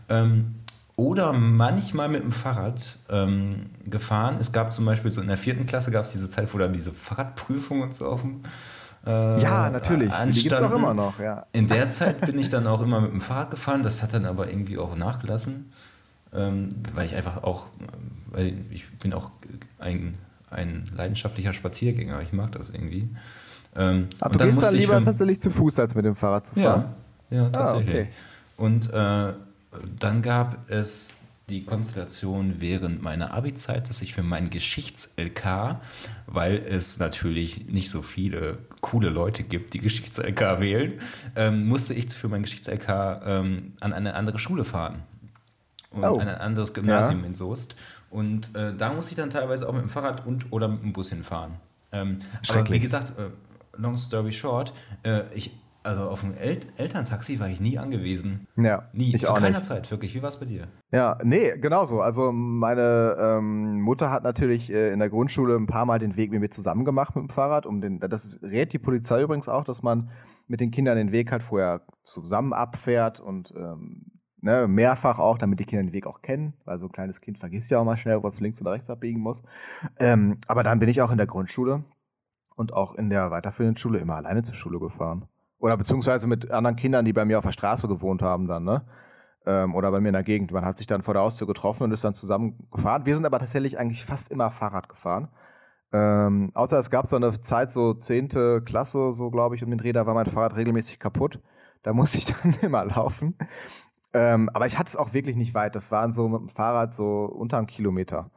Ähm, 0.09 0.55
oder 0.95 1.33
manchmal 1.33 2.09
mit 2.09 2.23
dem 2.23 2.31
Fahrrad 2.31 2.97
ähm, 3.09 3.71
gefahren. 3.85 4.37
Es 4.39 4.51
gab 4.51 4.71
zum 4.71 4.85
Beispiel 4.85 5.11
so 5.11 5.21
in 5.21 5.27
der 5.27 5.37
vierten 5.37 5.65
Klasse 5.65 5.91
gab 5.91 6.03
es 6.03 6.11
diese 6.11 6.29
Zeit, 6.29 6.53
wo 6.53 6.57
dann 6.57 6.73
diese 6.73 6.91
Fahrradprüfung 6.91 7.81
und 7.81 7.93
so 7.93 8.07
auf 8.07 8.21
dem 8.21 8.41
äh, 9.05 9.41
ja, 9.41 9.69
natürlich. 9.69 10.11
Anstanden. 10.11 10.31
Die 10.33 10.41
gibt 10.43 10.55
es 10.55 10.61
auch 10.61 10.75
immer 10.75 10.93
noch, 10.93 11.19
ja. 11.19 11.47
In 11.53 11.67
der 11.67 11.89
Zeit 11.89 12.21
bin 12.21 12.37
ich 12.37 12.49
dann 12.49 12.67
auch 12.67 12.81
immer 12.81 13.01
mit 13.01 13.11
dem 13.11 13.21
Fahrrad 13.21 13.49
gefahren. 13.51 13.81
Das 13.81 14.03
hat 14.03 14.13
dann 14.13 14.25
aber 14.25 14.49
irgendwie 14.49 14.77
auch 14.77 14.95
nachgelassen, 14.95 15.71
ähm, 16.33 16.69
weil 16.93 17.05
ich 17.05 17.15
einfach 17.15 17.43
auch, 17.43 17.67
weil 18.27 18.53
ich 18.69 18.87
bin 18.99 19.13
auch 19.13 19.31
ein, 19.79 20.15
ein 20.51 20.85
leidenschaftlicher 20.95 21.53
Spaziergänger. 21.53 22.21
Ich 22.21 22.31
mag 22.31 22.51
das 22.51 22.69
irgendwie. 22.69 23.09
Ähm, 23.75 24.07
Ach, 24.19 24.29
du 24.29 24.37
gehst 24.37 24.61
dann 24.61 24.75
lieber 24.75 25.03
tatsächlich 25.03 25.41
zu 25.41 25.49
Fuß, 25.49 25.79
als 25.79 25.95
mit 25.95 26.05
dem 26.05 26.15
Fahrrad 26.15 26.45
zu 26.45 26.55
fahren? 26.55 26.93
Ja, 27.31 27.43
ja 27.43 27.49
tatsächlich. 27.49 27.95
Ah, 27.95 27.99
okay. 28.01 28.07
Und 28.57 28.93
äh, 28.93 29.33
dann 29.99 30.21
gab 30.21 30.69
es 30.69 31.21
die 31.49 31.65
Konstellation 31.65 32.55
während 32.59 33.01
meiner 33.01 33.33
Abi-Zeit, 33.33 33.89
dass 33.89 34.01
ich 34.01 34.13
für 34.13 34.23
meinen 34.23 34.49
Geschichts-LK, 34.49 35.81
weil 36.27 36.57
es 36.57 36.97
natürlich 36.99 37.67
nicht 37.67 37.89
so 37.89 38.01
viele 38.01 38.59
coole 38.79 39.09
Leute 39.09 39.43
gibt, 39.43 39.73
die 39.73 39.79
Geschichts-LK 39.79 40.61
wählen, 40.61 40.93
ähm, 41.35 41.67
musste 41.67 41.93
ich 41.93 42.09
für 42.09 42.29
mein 42.29 42.43
Geschichts-LK 42.43 42.89
ähm, 43.25 43.73
an 43.81 43.91
eine 43.91 44.13
andere 44.15 44.39
Schule 44.39 44.63
fahren. 44.63 45.03
Und 45.91 46.05
oh. 46.05 46.19
an 46.19 46.29
ein 46.29 46.35
anderes 46.35 46.73
Gymnasium 46.73 47.19
ja. 47.21 47.27
in 47.27 47.35
Soest. 47.35 47.75
Und 48.09 48.55
äh, 48.55 48.73
da 48.73 48.93
musste 48.93 49.11
ich 49.11 49.17
dann 49.17 49.29
teilweise 49.29 49.67
auch 49.67 49.73
mit 49.73 49.81
dem 49.81 49.89
Fahrrad 49.89 50.25
und 50.25 50.51
oder 50.53 50.69
mit 50.69 50.83
dem 50.83 50.93
Bus 50.93 51.09
hinfahren. 51.09 51.55
Ähm, 51.91 52.19
aber 52.47 52.69
wie 52.69 52.79
gesagt, 52.79 53.11
äh, 53.19 53.29
long 53.77 53.97
story 53.97 54.31
short, 54.31 54.73
äh, 55.03 55.23
ich 55.33 55.51
also 55.83 56.03
auf 56.03 56.23
ein 56.23 56.35
El 56.37 56.59
Elterntaxi 56.77 57.39
war 57.39 57.49
ich 57.49 57.59
nie 57.59 57.77
angewiesen. 57.77 58.47
Ja. 58.55 58.89
Nie. 58.93 59.15
Ich 59.15 59.25
Zu 59.25 59.33
keiner 59.33 59.49
nicht. 59.49 59.63
Zeit, 59.63 59.89
wirklich. 59.89 60.13
Wie 60.13 60.21
war 60.21 60.29
es 60.29 60.39
bei 60.39 60.45
dir? 60.45 60.67
Ja, 60.91 61.17
nee, 61.23 61.57
genauso. 61.57 62.01
Also 62.01 62.31
meine 62.31 63.17
ähm, 63.19 63.81
Mutter 63.81 64.11
hat 64.11 64.23
natürlich 64.23 64.71
äh, 64.71 64.91
in 64.91 64.99
der 64.99 65.09
Grundschule 65.09 65.55
ein 65.55 65.67
paar 65.67 65.85
Mal 65.85 65.99
den 65.99 66.15
Weg 66.15 66.31
mit 66.31 66.39
mir 66.39 66.49
zusammen 66.49 66.85
gemacht 66.85 67.15
mit 67.15 67.23
dem 67.23 67.29
Fahrrad. 67.29 67.65
Um 67.65 67.81
den, 67.81 67.99
das 67.99 68.39
rät 68.43 68.73
die 68.73 68.79
Polizei 68.79 69.23
übrigens 69.23 69.49
auch, 69.49 69.63
dass 69.63 69.81
man 69.81 70.09
mit 70.47 70.59
den 70.59 70.71
Kindern 70.71 70.97
den 70.97 71.11
Weg 71.11 71.31
halt 71.31 71.43
vorher 71.43 71.81
zusammen 72.03 72.53
abfährt 72.53 73.19
und 73.19 73.53
ähm, 73.55 74.05
ne, 74.41 74.67
mehrfach 74.67 75.19
auch, 75.19 75.37
damit 75.37 75.59
die 75.59 75.65
Kinder 75.65 75.83
den 75.83 75.93
Weg 75.93 76.05
auch 76.05 76.21
kennen, 76.21 76.53
weil 76.65 76.79
so 76.79 76.87
ein 76.87 76.91
kleines 76.91 77.21
Kind 77.21 77.37
vergisst 77.39 77.71
ja 77.71 77.79
auch 77.79 77.85
mal 77.85 77.97
schnell, 77.97 78.17
ob 78.17 78.25
es 78.33 78.39
links 78.39 78.61
oder 78.61 78.71
rechts 78.71 78.89
abbiegen 78.89 79.19
muss. 79.19 79.43
Ähm, 79.99 80.37
aber 80.47 80.63
dann 80.63 80.79
bin 80.79 80.89
ich 80.89 81.01
auch 81.01 81.11
in 81.11 81.17
der 81.17 81.27
Grundschule 81.27 81.83
und 82.55 82.73
auch 82.73 82.95
in 82.95 83.09
der 83.09 83.31
weiterführenden 83.31 83.77
Schule 83.77 83.99
immer 83.99 84.15
alleine 84.15 84.43
zur 84.43 84.55
Schule 84.55 84.79
gefahren. 84.79 85.27
Oder 85.61 85.77
beziehungsweise 85.77 86.25
mit 86.25 86.49
anderen 86.51 86.75
Kindern, 86.75 87.05
die 87.05 87.13
bei 87.13 87.23
mir 87.23 87.37
auf 87.37 87.45
der 87.45 87.51
Straße 87.51 87.87
gewohnt 87.87 88.23
haben 88.23 88.47
dann, 88.47 88.63
ne? 88.63 88.83
Ähm, 89.45 89.75
oder 89.75 89.91
bei 89.91 90.01
mir 90.01 90.09
in 90.09 90.13
der 90.13 90.23
Gegend. 90.23 90.51
Man 90.51 90.65
hat 90.65 90.77
sich 90.77 90.87
dann 90.87 91.03
vor 91.03 91.13
der 91.13 91.23
Haustür 91.23 91.47
getroffen 91.47 91.83
und 91.83 91.91
ist 91.91 92.03
dann 92.03 92.15
zusammen 92.15 92.67
gefahren. 92.71 93.05
Wir 93.05 93.15
sind 93.15 93.25
aber 93.25 93.39
tatsächlich 93.39 93.77
eigentlich 93.79 94.03
fast 94.03 94.31
immer 94.31 94.49
Fahrrad 94.49 94.89
gefahren. 94.89 95.29
Ähm, 95.93 96.51
außer 96.55 96.79
es 96.79 96.89
gab 96.89 97.05
so 97.05 97.15
eine 97.15 97.31
Zeit, 97.41 97.71
so 97.71 97.93
zehnte 97.93 98.61
Klasse, 98.63 99.13
so 99.13 99.29
glaube 99.29 99.55
ich, 99.55 99.63
um 99.63 99.69
den 99.69 99.93
da 99.93 100.05
war 100.05 100.15
mein 100.15 100.25
Fahrrad 100.25 100.55
regelmäßig 100.55 100.99
kaputt. 100.99 101.39
Da 101.83 101.93
musste 101.93 102.17
ich 102.17 102.25
dann 102.25 102.55
immer 102.61 102.83
laufen. 102.85 103.37
Ähm, 104.13 104.49
aber 104.53 104.65
ich 104.65 104.79
hatte 104.79 104.89
es 104.89 104.95
auch 104.95 105.13
wirklich 105.13 105.35
nicht 105.35 105.53
weit. 105.53 105.75
Das 105.75 105.91
waren 105.91 106.11
so 106.11 106.27
mit 106.27 106.41
dem 106.41 106.49
Fahrrad 106.49 106.95
so 106.95 107.25
unter 107.25 107.57
einem 107.57 107.67
Kilometer. 107.67 108.31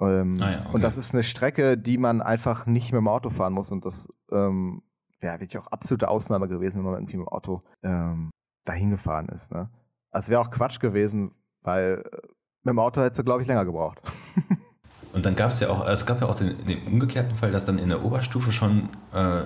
Ähm, 0.00 0.36
ah 0.40 0.50
ja, 0.50 0.60
okay. 0.60 0.68
Und 0.72 0.82
das 0.82 0.96
ist 0.96 1.12
eine 1.12 1.22
Strecke, 1.22 1.76
die 1.76 1.98
man 1.98 2.22
einfach 2.22 2.64
nicht 2.64 2.92
mit 2.92 2.98
dem 2.98 3.08
Auto 3.08 3.28
fahren 3.28 3.52
muss. 3.52 3.72
Und 3.72 3.84
das 3.84 4.08
ähm, 4.32 4.82
wäre 5.26 5.40
wirklich 5.40 5.58
auch 5.58 5.66
absolute 5.68 6.08
Ausnahme 6.08 6.48
gewesen, 6.48 6.78
wenn 6.78 6.84
man 6.84 6.94
irgendwie 6.94 7.16
mit 7.16 7.26
dem 7.26 7.32
Auto 7.32 7.62
ähm, 7.82 8.30
dahin 8.64 8.90
gefahren 8.90 9.28
ist. 9.28 9.52
Ne? 9.52 9.68
Also 10.10 10.30
wäre 10.30 10.40
auch 10.40 10.50
Quatsch 10.50 10.80
gewesen, 10.80 11.32
weil 11.62 12.04
äh, 12.10 12.16
mit 12.62 12.72
dem 12.72 12.78
Auto 12.78 13.00
hättest 13.00 13.18
du, 13.20 13.24
glaube 13.24 13.42
ich, 13.42 13.48
länger 13.48 13.64
gebraucht. 13.64 14.00
Und 15.12 15.24
dann 15.24 15.34
gab 15.34 15.48
es 15.48 15.60
ja 15.60 15.70
auch, 15.70 15.86
es 15.86 16.04
gab 16.04 16.20
ja 16.20 16.28
auch 16.28 16.34
den, 16.34 16.66
den, 16.66 16.86
umgekehrten 16.86 17.34
Fall, 17.34 17.50
dass 17.50 17.64
dann 17.64 17.78
in 17.78 17.88
der 17.88 18.04
Oberstufe 18.04 18.52
schon 18.52 18.88
äh, 19.14 19.44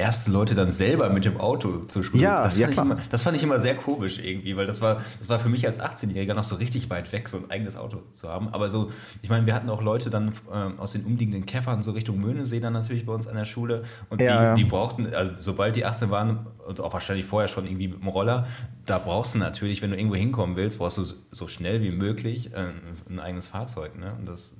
erste 0.00 0.30
Leute 0.30 0.54
dann 0.54 0.70
selber 0.70 1.10
mit 1.10 1.24
dem 1.24 1.38
Auto 1.38 1.84
zur 1.86 2.04
Schule. 2.04 2.22
Ja, 2.22 2.44
das, 2.44 2.56
ja, 2.56 2.68
fand 2.68 2.92
immer, 2.92 3.00
das 3.10 3.22
fand 3.22 3.36
ich 3.36 3.42
immer 3.42 3.58
sehr 3.58 3.76
komisch 3.76 4.18
irgendwie, 4.18 4.56
weil 4.56 4.66
das 4.66 4.80
war, 4.80 5.00
das 5.18 5.28
war 5.28 5.38
für 5.38 5.48
mich 5.48 5.66
als 5.66 5.80
18-Jähriger 5.80 6.34
noch 6.34 6.44
so 6.44 6.56
richtig 6.56 6.90
weit 6.90 7.12
weg, 7.12 7.28
so 7.28 7.38
ein 7.38 7.50
eigenes 7.50 7.76
Auto 7.76 8.02
zu 8.10 8.28
haben. 8.28 8.48
Aber 8.48 8.68
so, 8.70 8.90
ich 9.22 9.30
meine, 9.30 9.46
wir 9.46 9.54
hatten 9.54 9.70
auch 9.70 9.82
Leute 9.82 10.10
dann 10.10 10.32
äh, 10.50 10.80
aus 10.80 10.92
den 10.92 11.04
umliegenden 11.04 11.46
Käffern 11.46 11.82
so 11.82 11.92
Richtung 11.92 12.20
Möhnesee 12.20 12.60
dann 12.60 12.72
natürlich 12.72 13.06
bei 13.06 13.12
uns 13.12 13.26
an 13.26 13.36
der 13.36 13.44
Schule 13.44 13.82
und 14.08 14.20
ja, 14.20 14.54
die, 14.54 14.64
die 14.64 14.68
brauchten, 14.68 15.12
also 15.14 15.32
sobald 15.38 15.76
die 15.76 15.84
18 15.84 16.10
waren 16.10 16.46
und 16.66 16.80
auch 16.80 16.92
wahrscheinlich 16.92 17.26
vorher 17.26 17.48
schon 17.48 17.66
irgendwie 17.66 17.88
mit 17.88 18.00
dem 18.00 18.08
Roller, 18.08 18.46
da 18.86 18.98
brauchst 18.98 19.34
du 19.34 19.38
natürlich, 19.38 19.82
wenn 19.82 19.90
du 19.90 19.96
irgendwo 19.96 20.16
hinkommen 20.16 20.56
willst, 20.56 20.78
brauchst 20.78 20.98
du 20.98 21.04
so 21.30 21.48
schnell 21.48 21.82
wie 21.82 21.90
möglich 21.90 22.52
äh, 22.54 22.66
ein 23.08 23.20
eigenes 23.20 23.46
Fahrzeug. 23.46 23.98
Ne? 23.98 24.14
Und 24.18 24.26
das, 24.26 24.56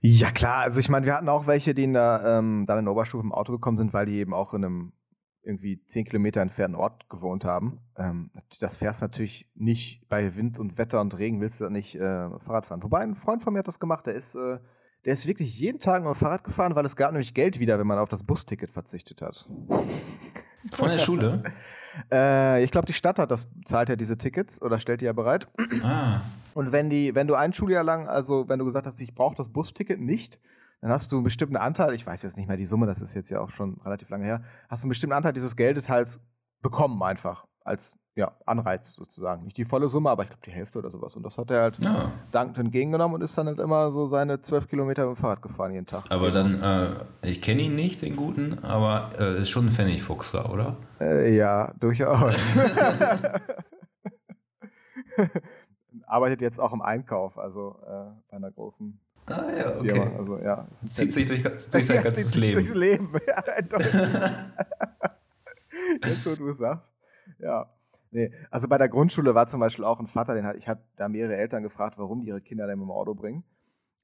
ja, 0.00 0.30
klar. 0.30 0.58
Also 0.58 0.80
ich 0.80 0.88
meine, 0.88 1.06
wir 1.06 1.14
hatten 1.14 1.28
auch 1.28 1.46
welche, 1.46 1.74
die 1.74 1.84
in 1.84 1.94
der, 1.94 2.22
ähm, 2.24 2.66
dann 2.66 2.78
in 2.78 2.84
der 2.84 2.92
Oberstufe 2.92 3.24
im 3.24 3.32
Auto 3.32 3.52
gekommen 3.52 3.78
sind, 3.78 3.92
weil 3.92 4.06
die 4.06 4.16
eben 4.16 4.34
auch 4.34 4.54
in 4.54 4.64
einem 4.64 4.92
irgendwie 5.42 5.82
zehn 5.86 6.04
Kilometer 6.04 6.42
entfernten 6.42 6.78
Ort 6.78 7.08
gewohnt 7.08 7.44
haben. 7.44 7.80
Ähm, 7.96 8.30
das 8.60 8.76
fährst 8.76 9.00
natürlich 9.00 9.50
nicht 9.54 10.06
bei 10.08 10.36
Wind 10.36 10.60
und 10.60 10.76
Wetter 10.76 11.00
und 11.00 11.16
Regen, 11.18 11.40
willst 11.40 11.60
du 11.60 11.64
da 11.64 11.70
nicht 11.70 11.94
äh, 11.94 12.38
Fahrrad 12.40 12.66
fahren. 12.66 12.82
Wobei 12.82 13.00
ein 13.00 13.14
Freund 13.14 13.42
von 13.42 13.52
mir 13.52 13.60
hat 13.60 13.68
das 13.68 13.80
gemacht, 13.80 14.06
der 14.06 14.14
ist, 14.14 14.34
äh, 14.34 14.58
der 15.04 15.14
ist 15.14 15.26
wirklich 15.26 15.58
jeden 15.58 15.80
Tag 15.80 16.04
mit 16.04 16.14
dem 16.14 16.18
Fahrrad 16.18 16.44
gefahren, 16.44 16.74
weil 16.76 16.84
es 16.84 16.96
gab 16.96 17.12
nämlich 17.12 17.32
Geld 17.32 17.58
wieder, 17.58 17.78
wenn 17.78 17.86
man 17.86 17.98
auf 17.98 18.10
das 18.10 18.24
Busticket 18.24 18.70
verzichtet 18.70 19.22
hat. 19.22 19.48
Von 20.72 20.90
der 20.90 20.98
Schule? 20.98 21.42
äh, 22.12 22.62
ich 22.62 22.70
glaube, 22.70 22.86
die 22.86 22.92
Stadt 22.92 23.18
hat 23.18 23.30
das, 23.30 23.48
zahlt 23.64 23.88
ja 23.88 23.96
diese 23.96 24.18
Tickets 24.18 24.60
oder 24.60 24.78
stellt 24.78 25.00
die 25.00 25.06
ja 25.06 25.12
bereit. 25.12 25.48
Ah. 25.82 26.20
Und 26.58 26.72
wenn, 26.72 26.90
die, 26.90 27.14
wenn 27.14 27.28
du 27.28 27.36
ein 27.36 27.52
Schuljahr 27.52 27.84
lang, 27.84 28.08
also 28.08 28.48
wenn 28.48 28.58
du 28.58 28.64
gesagt 28.64 28.84
hast, 28.84 29.00
ich 29.00 29.14
brauche 29.14 29.36
das 29.36 29.48
Busticket 29.48 30.00
nicht, 30.00 30.40
dann 30.80 30.90
hast 30.90 31.12
du 31.12 31.16
einen 31.18 31.22
bestimmten 31.22 31.54
Anteil, 31.54 31.94
ich 31.94 32.04
weiß 32.04 32.22
jetzt 32.22 32.36
nicht 32.36 32.48
mehr 32.48 32.56
die 32.56 32.66
Summe, 32.66 32.86
das 32.86 33.00
ist 33.00 33.14
jetzt 33.14 33.30
ja 33.30 33.40
auch 33.40 33.50
schon 33.50 33.80
relativ 33.84 34.08
lange 34.08 34.24
her, 34.24 34.42
hast 34.68 34.82
du 34.82 34.86
einen 34.86 34.88
bestimmten 34.88 35.14
Anteil 35.14 35.32
dieses 35.32 35.54
Geldeteils 35.54 36.18
bekommen 36.60 37.00
einfach 37.04 37.46
als 37.64 37.96
ja, 38.16 38.32
Anreiz 38.44 38.90
sozusagen. 38.90 39.44
Nicht 39.44 39.56
die 39.56 39.66
volle 39.66 39.88
Summe, 39.88 40.10
aber 40.10 40.24
ich 40.24 40.30
glaube 40.30 40.42
die 40.44 40.50
Hälfte 40.50 40.80
oder 40.80 40.90
sowas. 40.90 41.14
Und 41.14 41.22
das 41.22 41.38
hat 41.38 41.48
er 41.52 41.62
halt 41.62 41.78
ja. 41.78 42.10
dankend 42.32 42.58
entgegengenommen 42.58 43.14
und 43.14 43.22
ist 43.22 43.38
dann 43.38 43.46
halt 43.46 43.60
immer 43.60 43.92
so 43.92 44.06
seine 44.06 44.42
zwölf 44.42 44.66
Kilometer 44.66 45.06
mit 45.06 45.16
dem 45.16 45.20
Fahrrad 45.20 45.42
gefahren 45.42 45.72
jeden 45.72 45.86
Tag. 45.86 46.06
Aber 46.08 46.32
dann, 46.32 46.60
äh, 46.60 46.88
ich 47.22 47.40
kenne 47.40 47.62
ihn 47.62 47.76
nicht, 47.76 48.02
den 48.02 48.16
Guten, 48.16 48.58
aber 48.64 49.10
äh, 49.16 49.42
ist 49.42 49.50
schon 49.50 49.66
ein 49.66 49.70
Pfennigfuchs 49.70 50.32
da, 50.32 50.46
oder? 50.46 50.76
Äh, 51.00 51.36
ja, 51.36 51.72
durchaus. 51.78 52.58
Arbeitet 56.08 56.40
jetzt 56.40 56.58
auch 56.58 56.72
im 56.72 56.82
Einkauf, 56.82 57.38
also 57.38 57.76
äh, 57.86 58.10
bei 58.30 58.36
einer 58.36 58.50
großen 58.50 58.98
Ah 59.30 59.52
ja, 59.54 59.76
okay. 59.76 59.88
Firma. 59.90 60.18
Also, 60.18 60.38
ja, 60.38 60.66
zieht 60.74 61.12
sich 61.12 61.26
durch, 61.26 61.42
durch 61.42 61.86
sein 61.86 62.02
ganzes 62.02 62.34
Leben. 62.34 62.54
Durchs 62.54 62.74
Leben, 62.74 63.12
ja, 63.26 63.42
Jetzt, 66.04 66.26
wo 66.26 66.34
du 66.34 66.50
sagst. 66.52 66.94
Ja. 67.38 67.70
Nee, 68.10 68.32
also 68.50 68.68
bei 68.68 68.78
der 68.78 68.88
Grundschule 68.88 69.34
war 69.34 69.48
zum 69.48 69.60
Beispiel 69.60 69.84
auch 69.84 70.00
ein 70.00 70.06
Vater, 70.06 70.34
den 70.34 70.46
hat, 70.46 70.56
ich 70.56 70.66
habe 70.66 70.80
da 70.96 71.10
mehrere 71.10 71.36
Eltern 71.36 71.62
gefragt, 71.62 71.98
warum 71.98 72.22
die 72.22 72.28
ihre 72.28 72.40
Kinder 72.40 72.66
dann 72.66 72.78
mit 72.78 72.86
dem 72.86 72.90
Auto 72.90 73.14
bringen 73.14 73.44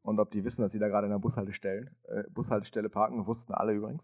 und 0.02 0.20
ob 0.20 0.30
die 0.30 0.44
wissen, 0.44 0.60
dass 0.60 0.72
sie 0.72 0.78
da 0.78 0.88
gerade 0.88 1.06
in 1.06 1.10
der 1.10 1.18
Bushaltestelle, 1.18 1.90
äh, 2.08 2.24
Bushaltestelle 2.30 2.90
parken, 2.90 3.26
wussten 3.26 3.54
alle 3.54 3.72
übrigens. 3.72 4.02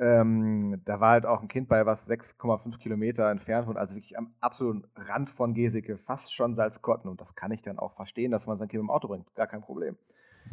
Ähm, 0.00 0.80
da 0.86 0.98
war 0.98 1.10
halt 1.10 1.26
auch 1.26 1.42
ein 1.42 1.48
Kind 1.48 1.68
bei, 1.68 1.84
was 1.84 2.10
6,5 2.10 2.78
Kilometer 2.78 3.30
entfernt 3.30 3.66
von, 3.66 3.76
also 3.76 3.94
wirklich 3.94 4.16
am 4.16 4.32
absoluten 4.40 4.84
Rand 4.96 5.28
von 5.28 5.52
Geseke, 5.52 5.98
fast 5.98 6.34
schon 6.34 6.54
Salzkotten. 6.54 7.10
Und 7.10 7.20
das 7.20 7.34
kann 7.34 7.52
ich 7.52 7.60
dann 7.60 7.78
auch 7.78 7.92
verstehen, 7.92 8.30
dass 8.30 8.46
man 8.46 8.56
sein 8.56 8.68
Kind 8.68 8.82
mit 8.82 8.88
dem 8.88 8.90
Auto 8.90 9.08
bringt. 9.08 9.32
Gar 9.34 9.46
kein 9.46 9.60
Problem. 9.60 9.96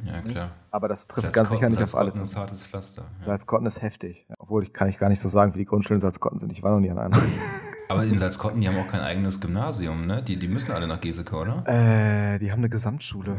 Ja, 0.04 0.22
klar. 0.22 0.52
Aber 0.70 0.90
das 0.90 1.08
trifft 1.08 1.32
ganz 1.32 1.50
sicher 1.50 1.70
nicht 1.70 1.82
auf 1.82 1.96
alle. 1.96 2.10
Salzkotten 2.10 2.22
ist 2.22 2.36
hartes 2.36 2.64
Pflaster. 2.64 3.06
Ja. 3.20 3.26
Salzkotten 3.26 3.66
ist 3.68 3.82
heftig. 3.82 4.28
Obwohl, 4.38 4.64
ich 4.64 4.74
kann 4.74 4.90
ich 4.90 4.98
gar 4.98 5.08
nicht 5.08 5.22
so 5.22 5.30
sagen, 5.30 5.56
wie 5.56 5.60
die 5.60 5.66
Grundschulen 5.66 6.02
Salzkotten 6.02 6.40
sind. 6.40 6.52
Ich 6.52 6.62
war 6.62 6.72
noch 6.72 6.82
nie 6.82 6.92
an 6.92 7.00
einer. 7.00 7.18
Aber 7.90 8.04
in 8.04 8.18
Salzkotten, 8.18 8.60
die 8.60 8.68
haben 8.68 8.78
auch 8.78 8.88
kein 8.88 9.00
eigenes 9.00 9.40
Gymnasium, 9.40 10.08
ne? 10.08 10.22
Die, 10.22 10.38
die 10.38 10.50
müssen 10.50 10.74
alle 10.74 10.88
nach 10.88 11.00
Geseke, 11.00 11.34
oder? 11.34 11.64
Äh, 11.66 12.38
die 12.40 12.52
haben 12.52 12.60
eine 12.60 12.70
Gesamtschule. 12.70 13.38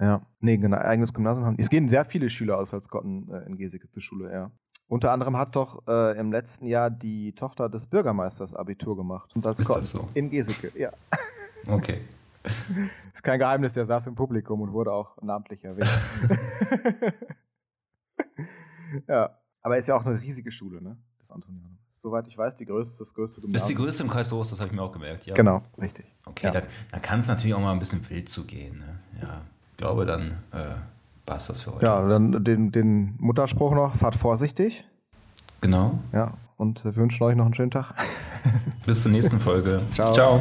Ja, 0.00 0.26
nee, 0.40 0.56
genau, 0.56 0.78
eigenes 0.78 1.14
Gymnasium 1.14 1.46
haben. 1.46 1.56
Es 1.56 1.70
gehen 1.70 1.88
sehr 1.88 2.04
viele 2.04 2.28
Schüler 2.28 2.58
aus 2.58 2.70
Salzkotten 2.70 3.30
äh, 3.30 3.46
in 3.46 3.56
Geseke 3.56 3.88
zur 3.88 4.02
Schule, 4.02 4.32
ja. 4.32 4.50
Unter 4.92 5.10
anderem 5.10 5.38
hat 5.38 5.56
doch 5.56 5.82
äh, 5.88 6.18
im 6.18 6.30
letzten 6.32 6.66
Jahr 6.66 6.90
die 6.90 7.32
Tochter 7.32 7.70
des 7.70 7.86
Bürgermeisters 7.86 8.52
Abitur 8.52 8.94
gemacht. 8.94 9.34
Und 9.34 9.46
Ist 9.46 9.70
das 9.70 9.90
so? 9.90 10.06
In 10.12 10.28
Geseke, 10.28 10.70
ja. 10.78 10.92
Okay. 11.66 12.02
Ist 13.14 13.22
kein 13.22 13.38
Geheimnis, 13.38 13.72
der 13.72 13.86
saß 13.86 14.08
im 14.08 14.14
Publikum 14.14 14.60
und 14.60 14.70
wurde 14.74 14.92
auch 14.92 15.16
namentlich 15.22 15.64
erwähnt. 15.64 15.88
ja, 19.08 19.30
aber 19.62 19.78
ist 19.78 19.86
ja 19.86 19.96
auch 19.96 20.04
eine 20.04 20.20
riesige 20.20 20.52
Schule, 20.52 20.82
ne? 20.82 20.98
Das 21.20 21.30
Antonianum. 21.30 21.78
Soweit 21.90 22.26
ich 22.26 22.36
weiß, 22.36 22.56
die 22.56 22.66
größte, 22.66 22.98
das 22.98 23.14
größte 23.14 23.40
Gymnasium. 23.40 23.64
Ist 23.64 23.70
die 23.70 23.82
größte 23.82 24.02
im 24.02 24.10
Kreis 24.10 24.28
Soest, 24.28 24.52
das 24.52 24.60
habe 24.60 24.68
ich 24.68 24.74
mir 24.74 24.82
auch 24.82 24.92
gemerkt, 24.92 25.24
ja. 25.24 25.32
Genau, 25.32 25.62
richtig. 25.80 26.04
Okay, 26.26 26.46
ja. 26.46 26.50
da, 26.50 26.62
da 26.90 26.98
kann 26.98 27.20
es 27.20 27.28
natürlich 27.28 27.54
auch 27.54 27.60
mal 27.60 27.72
ein 27.72 27.78
bisschen 27.78 28.06
wild 28.10 28.28
zugehen, 28.28 28.78
ne? 28.78 28.98
Ja, 29.22 29.40
ich 29.70 29.78
glaube, 29.78 30.04
dann 30.04 30.32
äh, 30.52 30.74
war 31.26 31.36
es 31.36 31.46
das 31.46 31.62
für 31.62 31.74
heute. 31.74 31.86
Ja, 31.86 32.06
dann 32.08 32.44
den, 32.44 32.72
den 32.72 33.14
Mutterspruch 33.18 33.74
noch, 33.74 33.94
fahrt 33.96 34.16
vorsichtig. 34.16 34.84
Genau. 35.60 35.98
Ja, 36.12 36.34
und 36.56 36.84
wir 36.84 36.96
wünschen 36.96 37.22
euch 37.24 37.36
noch 37.36 37.44
einen 37.44 37.54
schönen 37.54 37.70
Tag. 37.70 37.94
Bis 38.86 39.02
zur 39.02 39.12
nächsten 39.12 39.38
Folge. 39.38 39.80
Ciao. 39.94 40.12
Ciao. 40.12 40.40